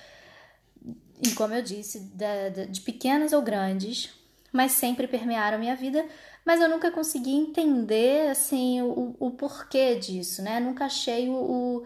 E 1.21 1.31
como 1.31 1.53
eu 1.53 1.61
disse, 1.61 1.99
de, 1.99 2.65
de 2.67 2.81
pequenas 2.81 3.33
ou 3.33 3.41
grandes, 3.41 4.09
mas 4.51 4.71
sempre 4.71 5.07
permearam 5.07 5.59
minha 5.59 5.75
vida. 5.75 6.05
Mas 6.45 6.61
eu 6.61 6.69
nunca 6.69 6.91
consegui 6.91 7.31
entender 7.31 8.29
assim 8.29 8.81
o, 8.81 9.15
o 9.19 9.31
porquê 9.31 9.95
disso, 9.95 10.41
né? 10.41 10.59
Nunca 10.59 10.85
achei 10.85 11.29
o, 11.29 11.85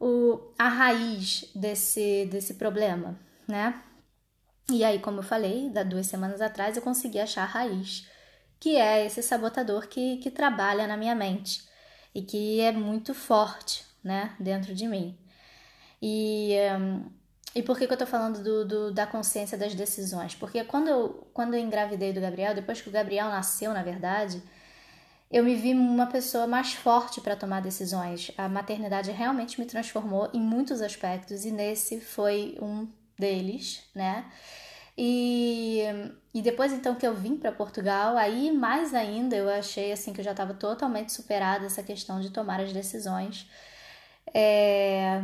o, 0.00 0.40
a 0.58 0.68
raiz 0.68 1.50
desse, 1.54 2.26
desse 2.26 2.54
problema 2.54 3.18
né? 3.50 3.82
E 4.70 4.84
aí, 4.84 5.00
como 5.00 5.18
eu 5.18 5.22
falei, 5.22 5.68
da 5.68 5.82
duas 5.82 6.06
semanas 6.06 6.40
atrás, 6.40 6.76
eu 6.76 6.82
consegui 6.82 7.18
achar 7.18 7.42
a 7.42 7.46
raiz, 7.46 8.06
que 8.58 8.76
é 8.76 9.04
esse 9.04 9.22
sabotador 9.22 9.88
que, 9.88 10.18
que 10.18 10.30
trabalha 10.30 10.86
na 10.86 10.96
minha 10.96 11.14
mente 11.14 11.62
e 12.14 12.22
que 12.22 12.60
é 12.60 12.70
muito 12.70 13.12
forte, 13.12 13.84
né, 14.02 14.34
dentro 14.38 14.74
de 14.74 14.86
mim. 14.86 15.18
E, 16.00 16.56
um, 16.78 17.04
e 17.54 17.62
por 17.62 17.78
que, 17.78 17.86
que 17.86 17.92
eu 17.92 17.98
tô 17.98 18.06
falando 18.06 18.42
do, 18.42 18.64
do, 18.64 18.94
da 18.94 19.06
consciência 19.06 19.58
das 19.58 19.74
decisões? 19.74 20.34
Porque 20.34 20.64
quando 20.64 20.88
eu, 20.88 21.28
quando 21.34 21.54
eu 21.54 21.60
engravidei 21.60 22.12
do 22.12 22.20
Gabriel, 22.20 22.54
depois 22.54 22.80
que 22.80 22.88
o 22.88 22.92
Gabriel 22.92 23.28
nasceu, 23.28 23.72
na 23.72 23.82
verdade, 23.82 24.42
eu 25.30 25.44
me 25.44 25.54
vi 25.54 25.72
uma 25.72 26.06
pessoa 26.06 26.46
mais 26.46 26.72
forte 26.72 27.20
para 27.20 27.36
tomar 27.36 27.60
decisões. 27.60 28.32
A 28.36 28.48
maternidade 28.48 29.10
realmente 29.12 29.60
me 29.60 29.66
transformou 29.66 30.28
em 30.34 30.40
muitos 30.40 30.80
aspectos 30.80 31.44
e 31.44 31.52
nesse 31.52 32.00
foi 32.00 32.56
um 32.60 32.88
deles, 33.18 33.82
né? 33.94 34.24
E, 34.98 35.82
e 36.34 36.42
depois 36.42 36.72
então 36.72 36.94
que 36.94 37.06
eu 37.06 37.14
vim 37.14 37.36
para 37.36 37.52
Portugal, 37.52 38.16
aí 38.16 38.50
mais 38.50 38.92
ainda 38.92 39.36
eu 39.36 39.48
achei 39.48 39.92
assim 39.92 40.12
que 40.12 40.20
eu 40.20 40.24
já 40.24 40.32
estava 40.32 40.52
totalmente 40.52 41.12
superada 41.12 41.64
essa 41.64 41.82
questão 41.82 42.20
de 42.20 42.30
tomar 42.30 42.60
as 42.60 42.72
decisões. 42.72 43.48
É... 44.34 45.22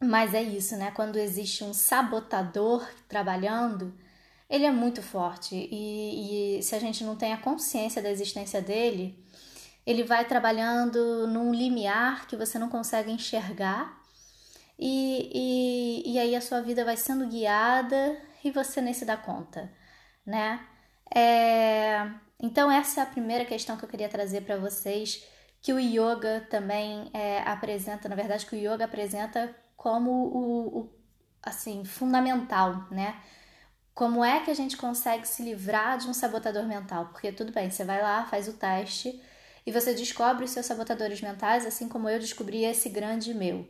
Mas 0.00 0.34
é 0.34 0.42
isso, 0.42 0.76
né? 0.76 0.90
Quando 0.90 1.16
existe 1.18 1.64
um 1.64 1.72
sabotador 1.72 2.86
trabalhando, 3.08 3.94
ele 4.48 4.64
é 4.64 4.70
muito 4.70 5.02
forte 5.02 5.54
e, 5.54 6.58
e 6.58 6.62
se 6.62 6.74
a 6.74 6.78
gente 6.78 7.02
não 7.02 7.16
tem 7.16 7.32
a 7.32 7.38
consciência 7.38 8.02
da 8.02 8.10
existência 8.10 8.60
dele, 8.60 9.18
ele 9.86 10.04
vai 10.04 10.24
trabalhando 10.26 11.26
num 11.26 11.52
limiar 11.52 12.26
que 12.26 12.36
você 12.36 12.58
não 12.58 12.68
consegue 12.68 13.10
enxergar 13.10 13.98
e, 14.78 16.02
e, 16.04 16.12
e 16.12 16.18
aí 16.18 16.36
a 16.36 16.40
sua 16.40 16.60
vida 16.60 16.84
vai 16.84 16.96
sendo 16.96 17.26
guiada 17.28 18.18
e 18.44 18.50
você 18.50 18.80
nem 18.80 18.92
se 18.92 19.04
dá 19.04 19.16
conta, 19.16 19.72
né? 20.24 20.64
É, 21.14 22.10
então, 22.40 22.70
essa 22.70 23.00
é 23.00 23.02
a 23.02 23.06
primeira 23.06 23.44
questão 23.44 23.76
que 23.76 23.84
eu 23.84 23.88
queria 23.88 24.08
trazer 24.08 24.42
para 24.42 24.56
vocês, 24.58 25.24
que 25.66 25.72
o 25.72 25.80
yoga 25.80 26.46
também 26.48 27.10
é, 27.12 27.40
apresenta, 27.40 28.08
na 28.08 28.14
verdade, 28.14 28.46
que 28.46 28.54
o 28.54 28.56
yoga 28.56 28.84
apresenta 28.84 29.52
como 29.76 30.12
o, 30.12 30.78
o 30.78 30.90
assim, 31.42 31.84
fundamental, 31.84 32.86
né? 32.88 33.20
Como 33.92 34.24
é 34.24 34.44
que 34.44 34.50
a 34.52 34.54
gente 34.54 34.76
consegue 34.76 35.26
se 35.26 35.42
livrar 35.42 35.98
de 35.98 36.06
um 36.06 36.14
sabotador 36.14 36.62
mental? 36.66 37.06
Porque 37.06 37.32
tudo 37.32 37.50
bem, 37.50 37.68
você 37.68 37.82
vai 37.82 38.00
lá, 38.00 38.24
faz 38.26 38.46
o 38.46 38.52
teste 38.52 39.20
e 39.66 39.72
você 39.72 39.92
descobre 39.92 40.44
os 40.44 40.52
seus 40.52 40.66
sabotadores 40.66 41.20
mentais, 41.20 41.66
assim 41.66 41.88
como 41.88 42.08
eu 42.08 42.20
descobri 42.20 42.64
esse 42.64 42.88
grande 42.88 43.34
meu. 43.34 43.66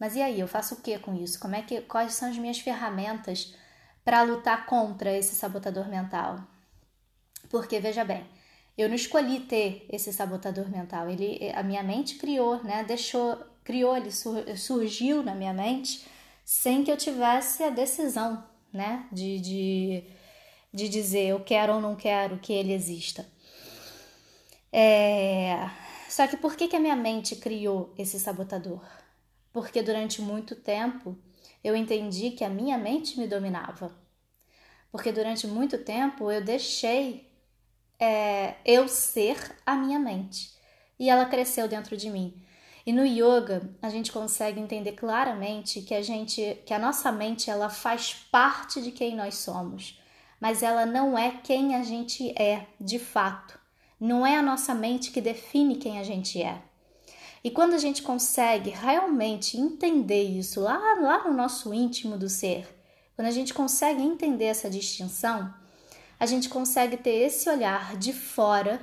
Mas 0.00 0.16
e 0.16 0.22
aí, 0.22 0.40
eu 0.40 0.48
faço 0.48 0.74
o 0.74 0.80
que 0.82 0.98
com 0.98 1.14
isso? 1.14 1.38
Como 1.38 1.54
é 1.54 1.62
que 1.62 1.80
quais 1.82 2.14
são 2.14 2.28
as 2.28 2.36
minhas 2.36 2.58
ferramentas 2.58 3.54
para 4.04 4.20
lutar 4.22 4.66
contra 4.66 5.16
esse 5.16 5.36
sabotador 5.36 5.88
mental? 5.88 6.40
Porque 7.48 7.78
veja 7.78 8.04
bem, 8.04 8.26
eu 8.76 8.88
não 8.88 8.94
escolhi 8.94 9.40
ter 9.40 9.86
esse 9.90 10.12
sabotador 10.12 10.68
mental. 10.70 11.08
Ele, 11.08 11.50
a 11.54 11.62
minha 11.62 11.82
mente 11.82 12.16
criou, 12.16 12.62
né? 12.62 12.84
Deixou, 12.84 13.38
criou, 13.64 13.96
ele 13.96 14.10
surgiu 14.10 15.22
na 15.22 15.34
minha 15.34 15.52
mente 15.52 16.06
sem 16.44 16.84
que 16.84 16.90
eu 16.90 16.96
tivesse 16.96 17.62
a 17.62 17.70
decisão, 17.70 18.44
né? 18.72 19.06
De, 19.10 19.40
de, 19.40 20.04
de 20.72 20.88
dizer 20.88 21.26
eu 21.28 21.40
quero 21.40 21.74
ou 21.74 21.80
não 21.80 21.96
quero 21.96 22.38
que 22.38 22.52
ele 22.52 22.72
exista. 22.72 23.26
É... 24.72 25.70
Só 26.08 26.26
que 26.26 26.36
por 26.36 26.56
que, 26.56 26.68
que 26.68 26.76
a 26.76 26.80
minha 26.80 26.96
mente 26.96 27.36
criou 27.36 27.92
esse 27.98 28.18
sabotador? 28.20 28.80
porque 29.56 29.80
durante 29.80 30.20
muito 30.20 30.54
tempo 30.54 31.16
eu 31.64 31.74
entendi 31.74 32.30
que 32.32 32.44
a 32.44 32.48
minha 32.50 32.76
mente 32.76 33.18
me 33.18 33.26
dominava. 33.26 33.90
Porque 34.92 35.10
durante 35.10 35.46
muito 35.46 35.78
tempo 35.78 36.30
eu 36.30 36.44
deixei 36.44 37.25
é, 37.98 38.54
eu 38.64 38.88
ser 38.88 39.56
a 39.64 39.74
minha 39.74 39.98
mente 39.98 40.50
e 40.98 41.10
ela 41.10 41.26
cresceu 41.26 41.68
dentro 41.68 41.96
de 41.96 42.10
mim. 42.10 42.34
E 42.86 42.92
no 42.92 43.04
yoga 43.04 43.68
a 43.82 43.88
gente 43.88 44.12
consegue 44.12 44.60
entender 44.60 44.92
claramente 44.92 45.82
que 45.82 45.94
a 45.94 46.02
gente, 46.02 46.58
que 46.64 46.72
a 46.72 46.78
nossa 46.78 47.10
mente 47.10 47.50
ela 47.50 47.68
faz 47.68 48.14
parte 48.30 48.80
de 48.80 48.92
quem 48.92 49.16
nós 49.16 49.34
somos, 49.36 50.00
mas 50.40 50.62
ela 50.62 50.86
não 50.86 51.18
é 51.18 51.30
quem 51.42 51.74
a 51.74 51.82
gente 51.82 52.30
é 52.40 52.66
de 52.80 52.98
fato. 52.98 53.58
Não 53.98 54.26
é 54.26 54.36
a 54.36 54.42
nossa 54.42 54.74
mente 54.74 55.10
que 55.10 55.20
define 55.20 55.76
quem 55.76 55.98
a 55.98 56.02
gente 56.02 56.40
é. 56.40 56.62
E 57.42 57.50
quando 57.50 57.74
a 57.74 57.78
gente 57.78 58.02
consegue 58.02 58.70
realmente 58.70 59.56
entender 59.56 60.24
isso 60.24 60.60
lá, 60.60 60.78
lá 61.00 61.24
no 61.24 61.32
nosso 61.32 61.72
íntimo 61.72 62.18
do 62.18 62.28
ser, 62.28 62.68
quando 63.14 63.28
a 63.28 63.32
gente 63.32 63.54
consegue 63.54 64.02
entender 64.02 64.44
essa 64.44 64.68
distinção, 64.68 65.52
a 66.18 66.26
gente 66.26 66.48
consegue 66.48 66.96
ter 66.96 67.14
esse 67.26 67.48
olhar 67.48 67.96
de 67.96 68.12
fora 68.12 68.80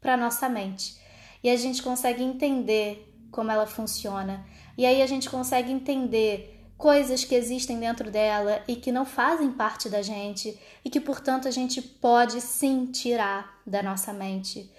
para 0.00 0.16
nossa 0.16 0.48
mente. 0.48 0.98
E 1.42 1.50
a 1.50 1.56
gente 1.56 1.82
consegue 1.82 2.22
entender 2.22 3.08
como 3.30 3.50
ela 3.50 3.66
funciona. 3.66 4.44
E 4.76 4.86
aí 4.86 5.02
a 5.02 5.06
gente 5.06 5.28
consegue 5.28 5.70
entender 5.70 6.58
coisas 6.76 7.24
que 7.24 7.34
existem 7.34 7.78
dentro 7.78 8.10
dela 8.10 8.62
e 8.68 8.76
que 8.76 8.92
não 8.92 9.04
fazem 9.04 9.50
parte 9.50 9.88
da 9.88 10.00
gente 10.00 10.58
e 10.84 10.88
que, 10.88 11.00
portanto, 11.00 11.48
a 11.48 11.50
gente 11.50 11.82
pode 11.82 12.40
sim 12.40 12.86
tirar 12.86 13.60
da 13.66 13.82
nossa 13.82 14.12
mente. 14.12 14.72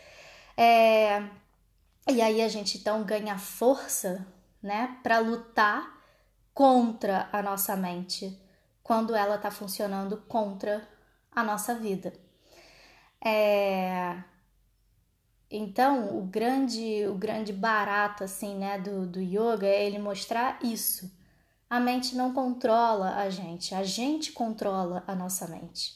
É, 0.57 1.21
e 2.09 2.21
aí 2.21 2.41
a 2.41 2.47
gente 2.47 2.77
então 2.77 3.03
ganha 3.03 3.37
força, 3.37 4.25
né, 4.61 4.97
para 5.03 5.19
lutar 5.19 5.99
contra 6.53 7.29
a 7.31 7.41
nossa 7.41 7.75
mente 7.75 8.37
quando 8.83 9.15
ela 9.15 9.35
está 9.35 9.51
funcionando 9.51 10.17
contra 10.27 10.85
a 11.31 11.43
nossa 11.43 11.75
vida. 11.75 12.13
É... 13.23 14.23
Então, 15.51 16.17
o 16.17 16.21
grande, 16.23 17.05
o 17.07 17.15
grande 17.15 17.51
barato 17.51 18.23
assim, 18.23 18.55
né, 18.55 18.77
do, 18.77 19.07
do 19.07 19.19
yoga 19.19 19.65
é 19.65 19.85
ele 19.85 19.97
mostrar 19.97 20.59
isso. 20.63 21.11
A 21.69 21.79
mente 21.79 22.15
não 22.15 22.33
controla 22.33 23.15
a 23.15 23.29
gente, 23.29 23.73
a 23.73 23.83
gente 23.83 24.31
controla 24.31 25.03
a 25.07 25.15
nossa 25.15 25.47
mente. 25.47 25.95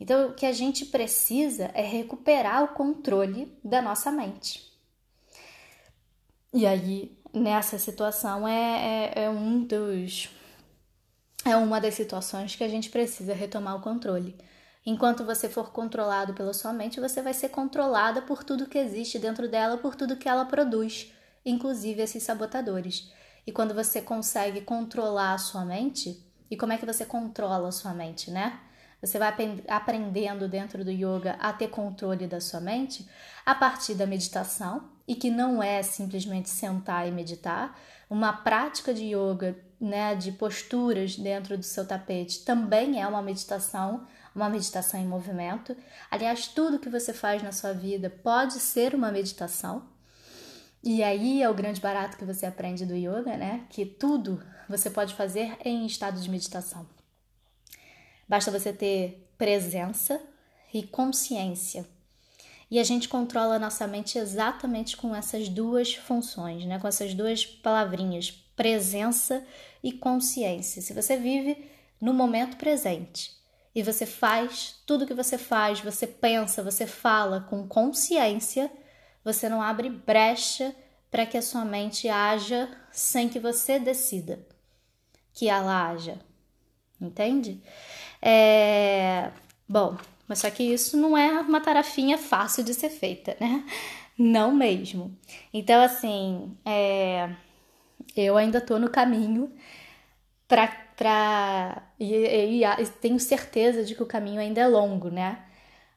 Então, 0.00 0.30
o 0.30 0.34
que 0.34 0.46
a 0.46 0.52
gente 0.52 0.86
precisa 0.86 1.70
é 1.74 1.82
recuperar 1.82 2.64
o 2.64 2.68
controle 2.68 3.56
da 3.62 3.80
nossa 3.80 4.10
mente. 4.10 4.72
E 6.52 6.66
aí, 6.66 7.16
nessa 7.32 7.78
situação, 7.78 8.46
é, 8.46 9.12
é, 9.14 9.24
é 9.24 9.30
um 9.30 9.64
dos. 9.64 10.28
É 11.44 11.56
uma 11.56 11.80
das 11.80 11.94
situações 11.94 12.54
que 12.54 12.62
a 12.62 12.68
gente 12.68 12.88
precisa 12.88 13.34
retomar 13.34 13.76
o 13.76 13.80
controle. 13.80 14.36
Enquanto 14.86 15.24
você 15.24 15.48
for 15.48 15.72
controlado 15.72 16.34
pela 16.34 16.52
sua 16.52 16.72
mente, 16.72 17.00
você 17.00 17.20
vai 17.20 17.34
ser 17.34 17.48
controlada 17.48 18.22
por 18.22 18.44
tudo 18.44 18.68
que 18.68 18.78
existe 18.78 19.18
dentro 19.18 19.48
dela, 19.48 19.76
por 19.76 19.96
tudo 19.96 20.16
que 20.16 20.28
ela 20.28 20.44
produz, 20.44 21.12
inclusive 21.44 22.00
esses 22.00 22.22
sabotadores. 22.22 23.12
E 23.44 23.50
quando 23.50 23.74
você 23.74 24.00
consegue 24.00 24.60
controlar 24.60 25.34
a 25.34 25.38
sua 25.38 25.64
mente, 25.64 26.24
e 26.48 26.56
como 26.56 26.72
é 26.72 26.78
que 26.78 26.86
você 26.86 27.04
controla 27.04 27.68
a 27.68 27.72
sua 27.72 27.92
mente, 27.92 28.30
né? 28.30 28.60
Você 29.00 29.18
vai 29.18 29.34
aprendendo 29.66 30.48
dentro 30.48 30.84
do 30.84 30.92
yoga 30.92 31.32
a 31.40 31.52
ter 31.52 31.68
controle 31.68 32.28
da 32.28 32.40
sua 32.40 32.60
mente 32.60 33.08
a 33.44 33.52
partir 33.52 33.94
da 33.94 34.06
meditação, 34.06 34.90
e 35.08 35.16
que 35.16 35.30
não 35.30 35.60
é 35.60 35.82
simplesmente 35.82 36.48
sentar 36.48 37.08
e 37.08 37.10
meditar. 37.10 37.76
Uma 38.08 38.32
prática 38.32 38.94
de 38.94 39.06
yoga, 39.06 39.56
né, 39.82 40.14
de 40.14 40.32
posturas 40.32 41.16
dentro 41.16 41.58
do 41.58 41.64
seu 41.64 41.86
tapete, 41.86 42.44
também 42.44 43.02
é 43.02 43.06
uma 43.06 43.20
meditação 43.20 44.06
uma 44.34 44.48
meditação 44.48 45.00
em 45.00 45.06
movimento. 45.06 45.76
Aliás, 46.10 46.48
tudo 46.48 46.78
que 46.78 46.88
você 46.88 47.12
faz 47.12 47.42
na 47.42 47.52
sua 47.52 47.72
vida 47.72 48.08
pode 48.08 48.54
ser 48.54 48.94
uma 48.94 49.12
meditação. 49.12 49.86
E 50.82 51.02
aí 51.02 51.42
é 51.42 51.48
o 51.48 51.54
grande 51.54 51.80
barato 51.80 52.16
que 52.16 52.24
você 52.24 52.46
aprende 52.46 52.84
do 52.84 52.94
yoga, 52.94 53.36
né? 53.36 53.66
Que 53.70 53.84
tudo 53.84 54.42
você 54.68 54.90
pode 54.90 55.14
fazer 55.14 55.56
em 55.64 55.86
estado 55.86 56.20
de 56.20 56.30
meditação. 56.30 56.86
Basta 58.28 58.50
você 58.50 58.72
ter 58.72 59.28
presença 59.36 60.20
e 60.72 60.82
consciência. 60.82 61.86
E 62.70 62.78
a 62.78 62.84
gente 62.84 63.08
controla 63.08 63.56
a 63.56 63.58
nossa 63.58 63.86
mente 63.86 64.16
exatamente 64.16 64.96
com 64.96 65.14
essas 65.14 65.48
duas 65.48 65.94
funções, 65.94 66.64
né? 66.64 66.78
Com 66.78 66.88
essas 66.88 67.12
duas 67.12 67.44
palavrinhas, 67.44 68.41
presença 68.56 69.44
e 69.82 69.92
consciência. 69.92 70.82
Se 70.82 70.92
você 70.92 71.16
vive 71.16 71.70
no 72.00 72.12
momento 72.12 72.56
presente, 72.56 73.42
e 73.74 73.82
você 73.82 74.04
faz 74.04 74.76
tudo 74.86 75.06
que 75.06 75.14
você 75.14 75.38
faz, 75.38 75.80
você 75.80 76.06
pensa, 76.06 76.62
você 76.62 76.86
fala 76.86 77.40
com 77.48 77.66
consciência, 77.66 78.70
você 79.24 79.48
não 79.48 79.62
abre 79.62 79.88
brecha 79.88 80.74
para 81.10 81.24
que 81.26 81.38
a 81.38 81.42
sua 81.42 81.64
mente 81.64 82.08
haja 82.08 82.68
sem 82.90 83.28
que 83.28 83.38
você 83.38 83.78
decida 83.78 84.46
que 85.32 85.48
ela 85.48 85.88
haja. 85.88 86.20
Entende? 87.00 87.62
É... 88.20 89.30
Bom, 89.68 89.96
mas 90.28 90.40
só 90.40 90.50
que 90.50 90.62
isso 90.62 90.96
não 90.96 91.16
é 91.16 91.40
uma 91.40 91.60
tarefinha 91.60 92.18
fácil 92.18 92.62
de 92.62 92.74
ser 92.74 92.90
feita, 92.90 93.36
né? 93.40 93.64
Não 94.18 94.54
mesmo. 94.54 95.16
Então, 95.52 95.82
assim, 95.82 96.56
é... 96.64 97.34
eu 98.20 98.36
ainda 98.36 98.60
tô 98.60 98.78
no 98.78 98.90
caminho 98.90 99.52
para 100.48 100.68
para 100.96 101.82
e, 101.98 102.14
e, 102.14 102.64
e, 102.64 102.86
tenho 103.00 103.18
certeza 103.18 103.84
de 103.84 103.94
que 103.94 104.02
o 104.02 104.06
caminho 104.06 104.40
ainda 104.40 104.60
é 104.60 104.68
longo, 104.68 105.10
né? 105.10 105.42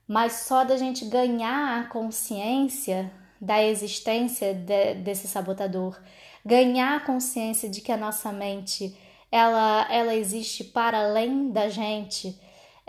Mas 0.07 0.34
só 0.48 0.63
da 0.63 0.77
gente 0.77 1.05
ganhar 1.05 1.81
a 1.81 1.84
consciência 1.86 3.12
da 3.39 3.62
existência 3.63 4.53
de, 4.53 4.95
desse 4.95 5.27
sabotador, 5.27 6.00
ganhar 6.45 6.98
a 6.98 7.00
consciência 7.00 7.69
de 7.69 7.81
que 7.81 7.91
a 7.91 7.98
nossa 7.98 8.31
mente 8.31 8.98
ela, 9.31 9.88
ela 9.91 10.15
existe 10.15 10.63
para 10.63 11.05
além 11.05 11.51
da 11.51 11.69
gente, 11.69 12.39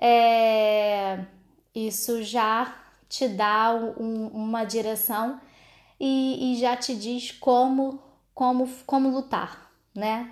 é, 0.00 1.18
isso 1.74 2.22
já 2.22 2.74
te 3.08 3.28
dá 3.28 3.74
um, 3.98 4.28
uma 4.28 4.64
direção 4.64 5.40
e, 5.98 6.52
e 6.52 6.60
já 6.60 6.76
te 6.76 6.94
diz 6.94 7.32
como, 7.32 8.00
como, 8.36 8.68
como 8.84 9.08
lutar, 9.08 9.72
né? 9.94 10.30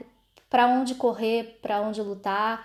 para 0.55 0.69
onde 0.69 0.95
correr, 0.95 1.59
para 1.61 1.81
onde 1.81 2.01
lutar 2.01 2.65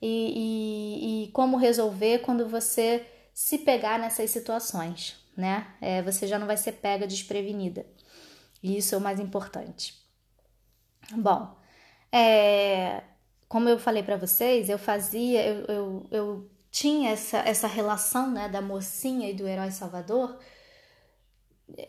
e, 0.00 0.32
e, 0.34 1.24
e, 1.24 1.32
como 1.32 1.58
resolver 1.58 2.20
quando 2.20 2.48
você 2.48 3.06
se 3.34 3.58
pegar 3.58 3.98
nessas 3.98 4.30
situações, 4.30 5.22
né? 5.36 5.66
É, 5.82 6.00
você 6.00 6.26
já 6.26 6.38
não 6.38 6.46
vai 6.46 6.56
ser 6.56 6.72
pega 6.72 7.06
desprevenida. 7.06 7.84
E 8.62 8.78
isso 8.78 8.94
é 8.94 8.98
o 8.98 9.02
mais 9.02 9.20
importante. 9.20 10.02
Bom, 11.12 11.54
é, 12.10 13.02
como 13.46 13.68
eu 13.68 13.78
falei 13.78 14.02
para 14.02 14.16
vocês, 14.16 14.70
eu 14.70 14.78
fazia, 14.78 15.46
eu, 15.46 15.64
eu, 15.66 16.06
eu 16.10 16.50
tinha 16.70 17.10
essa, 17.10 17.40
essa 17.40 17.66
relação 17.66 18.30
né, 18.30 18.48
da 18.48 18.62
mocinha 18.62 19.28
e 19.28 19.34
do 19.34 19.46
herói 19.46 19.72
salvador 19.72 20.38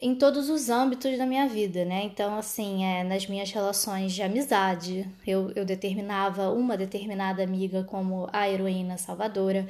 em 0.01 0.15
todos 0.15 0.49
os 0.49 0.69
âmbitos 0.69 1.17
da 1.17 1.25
minha 1.25 1.47
vida, 1.47 1.85
né? 1.85 2.03
Então, 2.03 2.35
assim, 2.37 2.83
é, 2.83 3.03
nas 3.03 3.27
minhas 3.27 3.51
relações 3.51 4.11
de 4.11 4.23
amizade, 4.23 5.07
eu, 5.25 5.51
eu 5.55 5.63
determinava 5.63 6.49
uma 6.49 6.75
determinada 6.75 7.43
amiga 7.43 7.83
como 7.83 8.27
a 8.33 8.49
heroína 8.49 8.97
salvadora. 8.97 9.67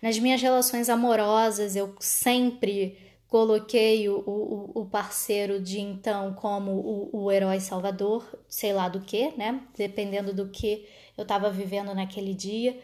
Nas 0.00 0.18
minhas 0.18 0.40
relações 0.40 0.88
amorosas, 0.88 1.76
eu 1.76 1.94
sempre 2.00 2.96
coloquei 3.28 4.08
o, 4.08 4.18
o, 4.26 4.80
o 4.82 4.86
parceiro 4.86 5.60
de 5.60 5.78
então 5.80 6.34
como 6.34 6.72
o, 6.72 7.24
o 7.24 7.30
herói 7.30 7.60
salvador, 7.60 8.24
sei 8.48 8.72
lá 8.72 8.88
do 8.88 9.00
que, 9.00 9.32
né? 9.36 9.60
Dependendo 9.76 10.32
do 10.32 10.48
que 10.48 10.88
eu 11.16 11.22
estava 11.22 11.50
vivendo 11.50 11.94
naquele 11.94 12.34
dia. 12.34 12.80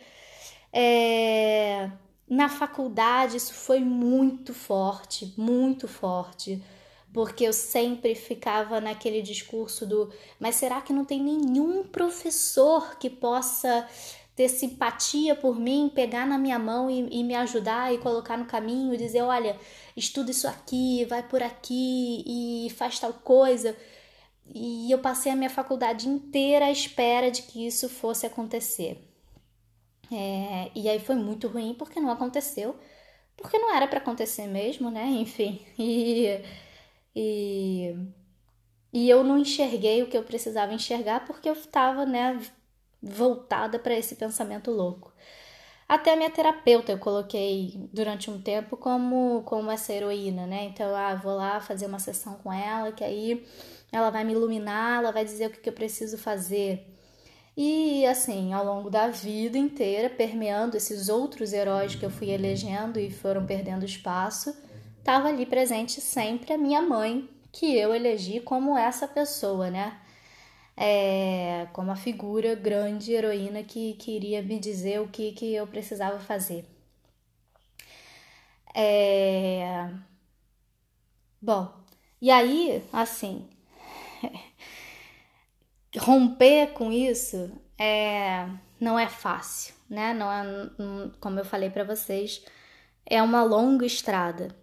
É 0.73 1.91
na 2.29 2.49
faculdade 2.49 3.37
isso 3.37 3.55
foi 3.55 3.81
muito 3.81 4.53
forte, 4.53 5.33
muito 5.37 5.87
forte, 5.87 6.63
porque 7.13 7.45
eu 7.45 7.53
sempre 7.53 8.15
ficava 8.15 8.81
naquele 8.81 9.23
discurso 9.23 9.87
do 9.87 10.13
mas 10.39 10.57
será 10.57 10.81
que 10.81 10.93
não 10.93 11.05
tem 11.05 11.23
nenhum 11.23 11.85
professor 11.85 12.99
que 12.99 13.09
possa 13.09 13.89
ter 14.37 14.49
simpatia 14.51 15.35
por 15.35 15.59
mim, 15.59 15.91
pegar 15.93 16.27
na 16.27 16.37
minha 16.37 16.59
mão 16.59 16.91
e, 16.91 17.09
e, 17.11 17.25
me 17.25 17.35
ajudar 17.35 17.95
e 17.95 17.99
colocar 17.99 18.37
no 18.37 18.45
caminho 18.45 18.93
e 18.93 18.99
dizer: 18.99 19.23
olha, 19.23 19.59
estuda 19.97 20.31
isso 20.31 20.47
aqui, 20.47 21.07
vai 21.07 21.23
por 21.23 21.43
aqui 21.43 22.23
e 22.27 22.71
faz 22.71 22.99
tal 22.99 23.15
coisa. 23.15 23.75
E 24.55 24.91
eu 24.91 24.99
passei 24.99 25.33
a 25.33 25.37
minha 25.37 25.51
faculdade 25.51 26.09
inteira 26.09 26.67
à 26.67 26.71
espera 26.71 27.31
de 27.31 27.43
que 27.43 27.67
isso 27.67 27.89
fosse 27.89 28.27
acontecer. 28.27 29.03
É, 30.13 30.71
e 30.75 30.89
aí 30.89 31.01
foi 31.01 31.17
muito 31.17 31.49
ruim 31.49 31.75
porque 31.75 32.01
não 32.01 32.11
aconteceu, 32.11 32.77
porque 33.37 33.59
não 33.59 33.75
era 33.75 33.89
para 33.89 33.99
acontecer 33.99 34.47
mesmo, 34.47 34.91
né? 34.91 35.07
Enfim, 35.11 35.65
e, 35.79 36.41
e, 37.15 37.97
e 38.93 39.09
eu 39.11 39.23
não 39.25 39.39
enxerguei 39.39 40.03
o 40.03 40.09
que 40.09 40.17
eu 40.17 40.23
precisava 40.25 40.73
enxergar 40.75 41.25
porque 41.27 41.49
eu 41.49 41.55
estava, 41.55 42.07
né, 42.07 42.41
voltada 43.03 43.79
para 43.79 43.95
esse 43.97 44.17
pensamento 44.17 44.71
louco. 44.71 45.13
Até 45.89 46.13
a 46.15 46.17
minha 46.17 46.31
terapeuta 46.31 46.93
eu 46.93 46.99
coloquei 46.99 47.89
durante 47.93 48.31
um 48.31 48.41
tempo 48.43 48.77
como, 48.77 49.43
como 49.45 49.71
essa 49.71 49.93
heroína, 49.93 50.47
né? 50.47 50.65
Então, 50.65 50.95
ah, 50.97 51.15
vou 51.15 51.37
lá 51.37 51.61
fazer 51.61 51.87
uma 51.87 51.99
sessão 52.01 52.35
com 52.37 52.53
ela, 52.53 52.93
que 52.93 53.05
aí 53.05 53.47
ela 53.93 54.11
vai 54.11 54.25
me 54.25 54.33
iluminar, 54.33 55.01
ela 55.01 55.13
vai 55.13 55.25
dizer 55.25 55.47
o 55.49 55.51
que, 55.51 55.61
que 55.61 55.69
eu 55.69 55.73
preciso 55.73 56.19
fazer. 56.19 56.87
E 57.57 58.05
assim, 58.07 58.53
ao 58.53 58.65
longo 58.65 58.91
da 58.91 59.09
vida 59.09 59.57
inteira, 59.57 60.11
permeando 60.11 60.77
esses 60.77 61.09
outros 61.09 61.53
heróis 61.53 61.95
que 61.95 62.05
eu 62.05 62.11
fui 62.11 62.31
elegendo 62.31 63.01
e 63.01 63.11
foram 63.11 63.47
perdendo 63.47 63.85
espaço, 63.85 64.55
estava 64.99 65.29
ali 65.29 65.47
presente 65.47 66.01
sempre 66.01 66.53
a 66.53 66.59
minha 66.59 66.83
mãe, 66.83 67.29
que 67.53 67.75
eu 67.77 67.95
elegi 67.95 68.41
como 68.41 68.77
essa 68.77 69.09
pessoa, 69.09 69.71
né? 69.71 69.99
É, 70.77 71.67
como 71.73 71.91
a 71.91 71.97
figura 71.97 72.55
grande 72.55 73.13
heroína 73.13 73.63
que 73.63 73.95
queria 73.95 74.43
me 74.43 74.59
dizer 74.59 75.01
o 75.01 75.09
que, 75.09 75.33
que 75.33 75.55
eu 75.55 75.67
precisava 75.67 76.19
fazer. 76.21 76.67
É... 78.75 79.91
Bom, 81.41 81.73
e 82.21 82.31
aí, 82.31 82.83
assim, 82.93 83.49
romper 85.99 86.73
com 86.73 86.93
isso 86.93 87.51
é, 87.79 88.47
não 88.81 88.99
é 88.99 89.09
fácil, 89.09 89.75
né? 89.89 90.15
Não 90.15 90.31
é, 90.31 90.45
como 91.21 91.39
eu 91.39 91.45
falei 91.45 91.71
para 91.71 91.85
vocês, 91.85 92.45
é 93.05 93.23
uma 93.23 93.43
longa 93.43 93.87
estrada. 93.87 94.55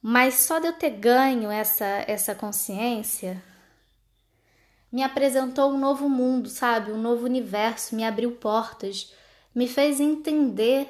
Mas 0.00 0.34
só 0.34 0.58
de 0.58 0.66
eu 0.66 0.72
ter 0.72 0.90
ganho 0.90 1.50
essa, 1.50 2.04
essa 2.06 2.34
consciência 2.34 3.42
me 4.90 5.02
apresentou 5.02 5.72
um 5.72 5.78
novo 5.78 6.08
mundo, 6.08 6.48
sabe? 6.48 6.92
Um 6.92 7.00
novo 7.00 7.24
universo, 7.24 7.96
me 7.96 8.04
abriu 8.04 8.32
portas, 8.32 9.14
me 9.54 9.66
fez 9.66 10.00
entender 10.00 10.88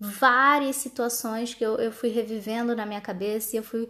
várias 0.00 0.76
situações 0.76 1.54
que 1.54 1.64
eu, 1.64 1.76
eu 1.76 1.92
fui 1.92 2.08
revivendo 2.08 2.74
na 2.74 2.86
minha 2.86 3.00
cabeça 3.00 3.54
e 3.54 3.58
eu 3.58 3.62
fui, 3.62 3.88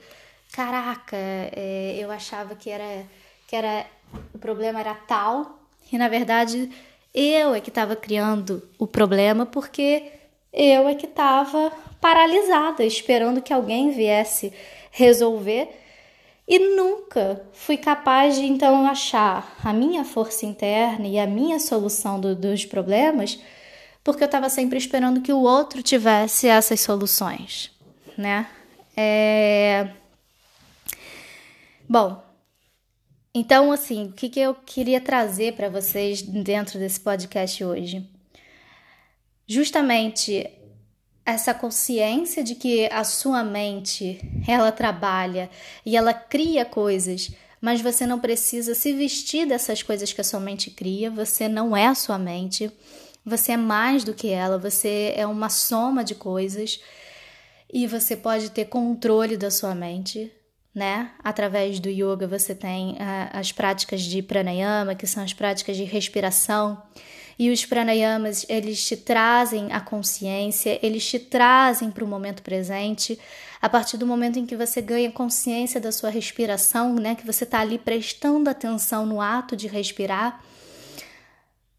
caraca, 0.53 1.17
é, 1.17 1.97
eu 1.99 2.11
achava 2.11 2.57
que 2.57 2.69
era, 2.69 3.07
que 3.47 3.55
era 3.55 3.87
o 4.35 4.39
problema 4.39 4.81
era 4.81 4.95
tal 4.95 5.61
e 5.91 5.99
na 5.99 6.09
verdade 6.09 6.71
eu 7.15 7.55
é 7.55 7.61
que 7.61 7.69
estava 7.69 7.95
criando 7.95 8.69
o 8.79 8.87
problema 8.87 9.45
porque 9.45 10.11
eu 10.53 10.89
é 10.89 10.95
que 10.95 11.07
estava 11.07 11.73
paralisada, 12.01 12.85
esperando 12.85 13.41
que 13.41 13.53
alguém 13.53 13.91
viesse 13.91 14.53
resolver 14.91 15.69
e 16.47 16.59
nunca 16.59 17.43
fui 17.53 17.77
capaz 17.77 18.35
de 18.35 18.45
então 18.45 18.87
achar 18.87 19.57
a 19.65 19.73
minha 19.73 20.05
força 20.05 20.45
interna 20.45 21.07
e 21.07 21.19
a 21.19 21.27
minha 21.27 21.59
solução 21.61 22.21
do, 22.21 22.35
dos 22.35 22.65
problemas, 22.67 23.39
porque 24.03 24.23
eu 24.23 24.27
estava 24.27 24.51
sempre 24.51 24.77
esperando 24.77 25.23
que 25.23 25.33
o 25.33 25.43
outro 25.43 25.83
tivesse 25.83 26.49
essas 26.49 26.81
soluções, 26.81 27.71
né? 28.19 28.49
É... 28.97 29.89
Bom, 31.89 32.23
então 33.35 33.73
assim, 33.73 34.07
o 34.07 34.13
que, 34.13 34.29
que 34.29 34.41
eu 34.41 34.55
queria 34.55 35.01
trazer 35.01 35.55
para 35.55 35.69
vocês 35.69 36.23
dentro 36.23 36.79
desse 36.79 37.01
podcast 37.01 37.65
hoje? 37.65 38.09
Justamente 39.47 40.51
essa 41.25 41.55
consciência 41.55 42.43
de 42.43 42.55
que 42.55 42.87
a 42.87 43.05
sua 43.05 43.45
mente 43.45 44.21
ela 44.47 44.73
trabalha 44.73 45.49
e 45.87 45.97
ela 45.97 46.13
cria 46.13 46.65
coisas, 46.65 47.31
mas 47.61 47.81
você 47.81 48.07
não 48.07 48.19
precisa 48.19 48.75
se 48.75 48.93
vestir 48.93 49.47
dessas 49.47 49.83
coisas 49.83 50.13
que 50.13 50.21
a 50.21 50.25
sua 50.25 50.41
mente 50.41 50.71
cria, 50.71 51.11
você 51.11 51.49
não 51.49 51.77
é 51.77 51.87
a 51.87 51.95
sua 51.95 52.19
mente, 52.19 52.71
você 53.25 53.53
é 53.53 53.57
mais 53.57 54.03
do 54.03 54.13
que 54.13 54.29
ela, 54.29 54.59
você 54.59 55.15
é 55.17 55.27
uma 55.27 55.49
soma 55.49 56.03
de 56.03 56.15
coisas 56.15 56.81
e 57.73 57.87
você 57.87 58.17
pode 58.17 58.51
ter 58.51 58.65
controle 58.65 59.37
da 59.37 59.51
sua 59.51 59.75
mente, 59.75 60.31
né? 60.75 61.11
Através 61.23 61.79
do 61.79 61.89
yoga 61.89 62.27
você 62.27 62.55
tem 62.55 62.93
uh, 62.93 62.97
as 63.33 63.53
práticas 63.53 64.03
de 64.03 64.23
pranayama, 64.23 64.95
que 64.95 65.07
são 65.07 65.23
as 65.23 65.33
práticas 65.33 65.77
de 65.77 65.85
respiração 65.85 66.83
e 67.39 67.51
os 67.51 67.65
pranayamas, 67.65 68.47
eles 68.49 68.85
te 68.85 68.97
trazem 68.97 69.73
a 69.73 69.81
consciência, 69.81 70.79
eles 70.83 71.05
te 71.05 71.19
trazem 71.19 71.91
para 71.91 72.05
o 72.05 72.09
momento 72.09 72.43
presente. 72.43 73.19
A 73.61 73.69
partir 73.69 73.97
do 73.97 74.07
momento 74.07 74.39
em 74.39 74.47
que 74.47 74.57
você 74.57 74.81
ganha 74.81 75.11
consciência 75.11 75.81
da 75.81 75.91
sua 75.91 76.11
respiração, 76.11 76.95
né, 76.95 77.15
que 77.15 77.27
você 77.27 77.45
está 77.45 77.61
ali 77.61 77.79
prestando 77.79 78.51
atenção 78.51 79.07
no 79.07 79.21
ato 79.21 79.57
de 79.57 79.67
respirar, 79.67 80.43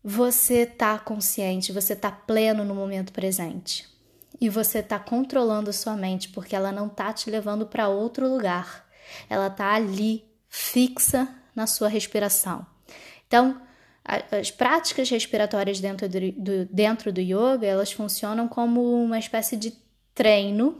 você 0.03 0.63
está 0.63 0.97
consciente, 0.99 1.71
você 1.71 1.93
está 1.93 2.12
pleno 2.12 2.65
no 2.65 2.75
momento 2.75 3.13
presente. 3.13 3.92
E 4.39 4.50
você 4.50 4.80
está 4.80 5.00
controlando 5.00 5.72
sua 5.72 5.96
mente, 5.96 6.30
porque 6.30 6.56
ela 6.56 6.72
não 6.72 6.88
está 6.88 7.13
te 7.13 7.30
levando 7.30 7.65
para 7.65 7.88
outro 7.88 8.28
lugar. 8.28 8.86
Ela 9.30 9.48
está 9.48 9.74
ali, 9.74 10.24
fixa 10.50 11.28
na 11.56 11.67
sua 11.67 11.88
respiração. 11.88 12.65
Então, 13.28 13.62
as 14.32 14.52
práticas 14.52 15.10
respiratórias 15.10 15.80
dentro 15.80 16.10
do, 16.10 16.32
do, 16.32 16.65
dentro 16.65 17.12
do 17.12 17.22
yoga, 17.22 17.65
elas 17.65 17.91
funcionam 17.91 18.48
como 18.48 18.82
uma 19.04 19.17
espécie 19.17 19.56
de 19.56 19.74
treino. 20.13 20.78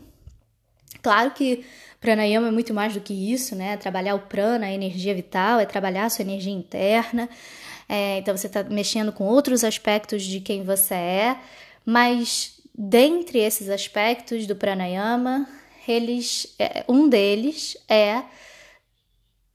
Claro 1.02 1.32
que 1.32 1.66
pranayama 2.02 2.50
é 2.50 2.52
muito 2.52 2.74
mais 2.74 2.94
do 2.94 3.00
que 3.00 3.14
isso, 3.34 3.56
né? 3.56 3.78
Trabalhar 3.78 4.16
o 4.16 4.20
prana, 4.20 4.66
a 4.66 4.72
energia 4.72 5.16
vital, 5.16 5.60
é 5.60 5.66
trabalhar 5.66 6.06
a 6.06 6.10
sua 6.10 6.24
energia 6.24 6.52
interna. 6.52 7.30
É, 7.88 8.18
então 8.18 8.36
você 8.36 8.48
está 8.48 8.64
mexendo 8.64 9.12
com 9.12 9.26
outros 9.26 9.64
aspectos 9.64 10.24
de 10.24 10.40
quem 10.40 10.64
você 10.64 10.94
é, 10.94 11.38
mas 11.86 12.60
dentre 12.74 13.40
esses 13.40 13.70
aspectos 13.70 14.48
do 14.48 14.56
pranayama, 14.56 15.48
eles, 15.88 16.56
é, 16.58 16.86
um 16.88 17.10
deles 17.10 17.78
é 17.90 18.24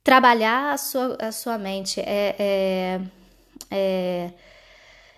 trabalhar 0.04 0.72
a 0.72 0.78
sua, 0.78 1.16
a 1.20 1.32
sua 1.32 1.58
mente, 1.58 2.00
é, 2.00 2.36
é 2.38 3.00
é, 3.70 4.32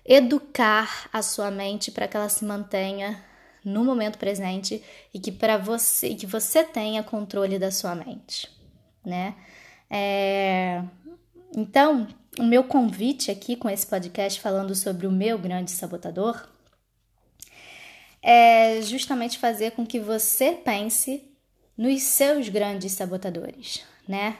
educar 0.04 1.08
a 1.12 1.22
sua 1.22 1.50
mente 1.50 1.90
para 1.90 2.08
que 2.08 2.16
ela 2.16 2.28
se 2.28 2.44
mantenha 2.44 3.22
no 3.64 3.84
momento 3.84 4.18
presente 4.18 4.82
e 5.12 5.18
que 5.18 5.30
para 5.30 5.58
você 5.58 6.14
que 6.14 6.26
você 6.26 6.64
tenha 6.64 7.02
controle 7.02 7.58
da 7.58 7.70
sua 7.70 7.94
mente, 7.94 8.50
né? 9.04 9.34
É, 9.88 10.82
então, 11.54 12.06
o 12.38 12.44
meu 12.44 12.64
convite 12.64 13.30
aqui 13.30 13.56
com 13.56 13.68
esse 13.68 13.86
podcast 13.86 14.40
falando 14.40 14.74
sobre 14.74 15.06
o 15.06 15.12
meu 15.12 15.36
grande 15.38 15.70
sabotador 15.70 16.48
é 18.22 18.80
justamente 18.82 19.38
fazer 19.38 19.72
com 19.72 19.86
que 19.86 19.98
você 19.98 20.52
pense 20.52 21.24
nos 21.76 22.02
seus 22.02 22.48
grandes 22.48 22.92
sabotadores, 22.92 23.82
né? 24.06 24.36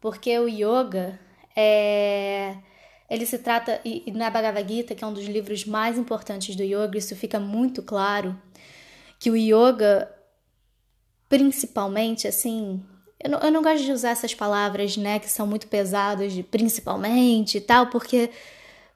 Porque 0.00 0.38
o 0.38 0.48
yoga 0.48 1.18
é 1.54 2.56
ele 3.08 3.24
se 3.24 3.38
trata, 3.38 3.80
e 3.84 4.10
na 4.12 4.30
Bhagavad 4.30 4.72
Gita, 4.72 4.94
que 4.94 5.04
é 5.04 5.06
um 5.06 5.12
dos 5.12 5.26
livros 5.26 5.64
mais 5.64 5.96
importantes 5.96 6.56
do 6.56 6.62
yoga, 6.62 6.98
isso 6.98 7.14
fica 7.14 7.38
muito 7.38 7.82
claro, 7.82 8.36
que 9.18 9.30
o 9.30 9.36
yoga, 9.36 10.10
principalmente, 11.28 12.26
assim, 12.26 12.82
eu 13.22 13.30
não, 13.30 13.38
eu 13.40 13.52
não 13.52 13.62
gosto 13.62 13.84
de 13.84 13.92
usar 13.92 14.10
essas 14.10 14.34
palavras, 14.34 14.96
né, 14.96 15.18
que 15.20 15.30
são 15.30 15.46
muito 15.46 15.68
pesadas, 15.68 16.32
de 16.32 16.42
principalmente 16.42 17.58
e 17.58 17.60
tal, 17.60 17.86
porque 17.86 18.30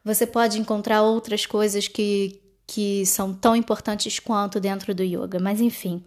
você 0.03 0.27
pode 0.27 0.59
encontrar 0.59 1.03
outras 1.03 1.45
coisas 1.45 1.87
que, 1.87 2.41
que 2.71 3.05
são 3.05 3.33
tão 3.33 3.53
importantes 3.53 4.17
quanto 4.17 4.57
dentro 4.57 4.95
do 4.95 5.03
yoga, 5.03 5.41
mas 5.41 5.59
enfim. 5.59 6.01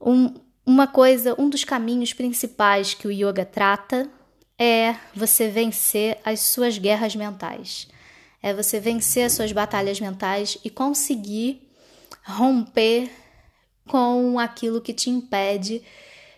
Um, 0.00 0.32
uma 0.64 0.86
coisa, 0.86 1.38
um 1.38 1.50
dos 1.50 1.62
caminhos 1.62 2.14
principais 2.14 2.94
que 2.94 3.06
o 3.06 3.12
yoga 3.12 3.44
trata 3.44 4.08
é 4.58 4.96
você 5.14 5.50
vencer 5.50 6.16
as 6.24 6.40
suas 6.40 6.78
guerras 6.78 7.14
mentais. 7.14 7.86
É 8.42 8.54
você 8.54 8.80
vencer 8.80 9.26
as 9.26 9.34
suas 9.34 9.52
batalhas 9.52 10.00
mentais 10.00 10.56
e 10.64 10.70
conseguir 10.70 11.68
romper 12.24 13.10
com 13.86 14.38
aquilo 14.38 14.80
que 14.80 14.94
te 14.94 15.10
impede 15.10 15.82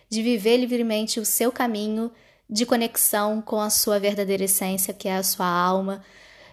de 0.09 0.21
viver 0.21 0.57
livremente 0.57 1.21
o 1.21 1.25
seu 1.25 1.53
caminho 1.53 2.11
de 2.49 2.65
conexão 2.65 3.41
com 3.41 3.61
a 3.61 3.69
sua 3.69 3.97
verdadeira 3.97 4.43
essência, 4.43 4.93
que 4.93 5.07
é 5.07 5.15
a 5.15 5.23
sua 5.23 5.47
alma, 5.47 6.03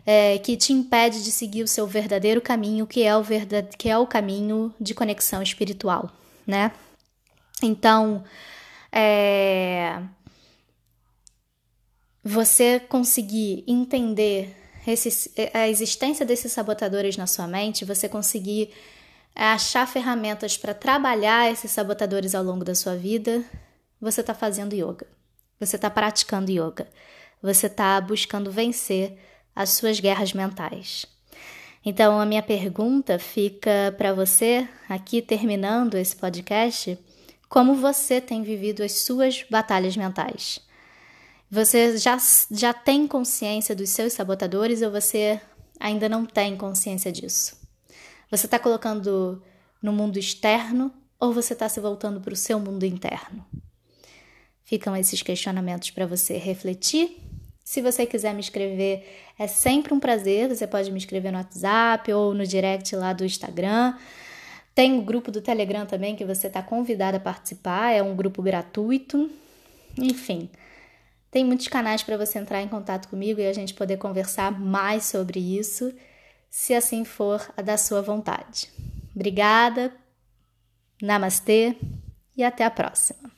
é, 0.06 0.38
que 0.38 0.56
te 0.56 0.72
impede 0.72 1.22
de 1.22 1.30
seguir 1.30 1.62
o 1.62 1.68
seu 1.68 1.87
verdadeiro 1.87 2.40
caminho, 2.40 2.87
que 2.87 3.02
é 3.02 3.16
o, 3.16 3.22
verdade, 3.22 3.76
que 3.76 3.88
é 3.88 3.98
o 3.98 4.06
caminho 4.06 4.74
de 4.80 4.94
conexão 4.94 5.42
espiritual, 5.42 6.11
né? 6.46 6.72
Então, 7.62 8.24
é, 8.92 10.00
você 12.22 12.80
conseguir 12.80 13.64
entender 13.66 14.54
esse, 14.87 15.32
a 15.52 15.68
existência 15.68 16.24
desses 16.24 16.52
sabotadores 16.52 17.16
na 17.16 17.26
sua 17.26 17.46
mente, 17.46 17.84
você 17.84 18.08
conseguir 18.08 18.70
é, 19.34 19.44
achar 19.44 19.87
ferramentas 19.87 20.56
para 20.56 20.74
trabalhar 20.74 21.50
esses 21.50 21.70
sabotadores 21.70 22.34
ao 22.34 22.42
longo 22.42 22.64
da 22.64 22.74
sua 22.74 22.96
vida, 22.96 23.44
você 24.00 24.20
está 24.20 24.34
fazendo 24.34 24.74
yoga. 24.74 25.06
Você 25.61 25.76
está 25.76 25.90
praticando 25.90 26.50
yoga. 26.50 26.88
Você 27.42 27.66
está 27.66 28.00
buscando 28.00 28.50
vencer 28.50 29.18
as 29.58 29.70
suas 29.70 29.98
guerras 29.98 30.32
mentais. 30.32 31.04
Então, 31.84 32.20
a 32.20 32.24
minha 32.24 32.42
pergunta 32.44 33.18
fica 33.18 33.92
para 33.98 34.14
você, 34.14 34.68
aqui 34.88 35.20
terminando 35.20 35.96
esse 35.96 36.14
podcast: 36.14 36.96
como 37.48 37.74
você 37.74 38.20
tem 38.20 38.44
vivido 38.44 38.84
as 38.84 38.92
suas 39.00 39.44
batalhas 39.50 39.96
mentais? 39.96 40.60
Você 41.50 41.98
já, 41.98 42.16
já 42.52 42.72
tem 42.72 43.08
consciência 43.08 43.74
dos 43.74 43.90
seus 43.90 44.12
sabotadores 44.12 44.80
ou 44.80 44.92
você 44.92 45.40
ainda 45.80 46.08
não 46.08 46.24
tem 46.24 46.56
consciência 46.56 47.10
disso? 47.10 47.56
Você 48.30 48.46
está 48.46 48.60
colocando 48.60 49.42
no 49.82 49.92
mundo 49.92 50.20
externo 50.20 50.92
ou 51.18 51.32
você 51.32 51.52
está 51.52 51.68
se 51.68 51.80
voltando 51.80 52.20
para 52.20 52.32
o 52.32 52.36
seu 52.36 52.60
mundo 52.60 52.86
interno? 52.86 53.44
Ficam 54.62 54.94
esses 54.96 55.20
questionamentos 55.20 55.90
para 55.90 56.06
você 56.06 56.36
refletir. 56.36 57.27
Se 57.68 57.83
você 57.83 58.07
quiser 58.07 58.33
me 58.33 58.40
escrever, 58.40 59.07
é 59.38 59.46
sempre 59.46 59.92
um 59.92 60.00
prazer. 60.00 60.48
Você 60.48 60.66
pode 60.66 60.90
me 60.90 60.96
escrever 60.96 61.31
no 61.31 61.37
WhatsApp 61.37 62.11
ou 62.11 62.33
no 62.33 62.46
direct 62.46 62.96
lá 62.96 63.12
do 63.12 63.26
Instagram. 63.26 63.94
Tem 64.74 64.98
o 64.98 65.02
grupo 65.02 65.31
do 65.31 65.42
Telegram 65.42 65.85
também 65.85 66.16
que 66.16 66.24
você 66.24 66.46
está 66.46 66.62
convidado 66.62 67.18
a 67.18 67.20
participar, 67.20 67.92
é 67.92 68.02
um 68.02 68.16
grupo 68.16 68.40
gratuito. 68.40 69.31
Enfim, 69.98 70.48
tem 71.31 71.44
muitos 71.44 71.68
canais 71.68 72.02
para 72.02 72.16
você 72.16 72.38
entrar 72.38 72.62
em 72.62 72.68
contato 72.68 73.07
comigo 73.07 73.38
e 73.38 73.46
a 73.46 73.52
gente 73.52 73.74
poder 73.74 73.98
conversar 73.98 74.50
mais 74.59 75.04
sobre 75.04 75.38
isso, 75.38 75.92
se 76.48 76.72
assim 76.72 77.04
for 77.04 77.52
a 77.54 77.61
da 77.61 77.76
sua 77.76 78.00
vontade. 78.00 78.70
Obrigada, 79.14 79.92
namastê 81.02 81.76
e 82.35 82.42
até 82.42 82.64
a 82.64 82.70
próxima. 82.70 83.31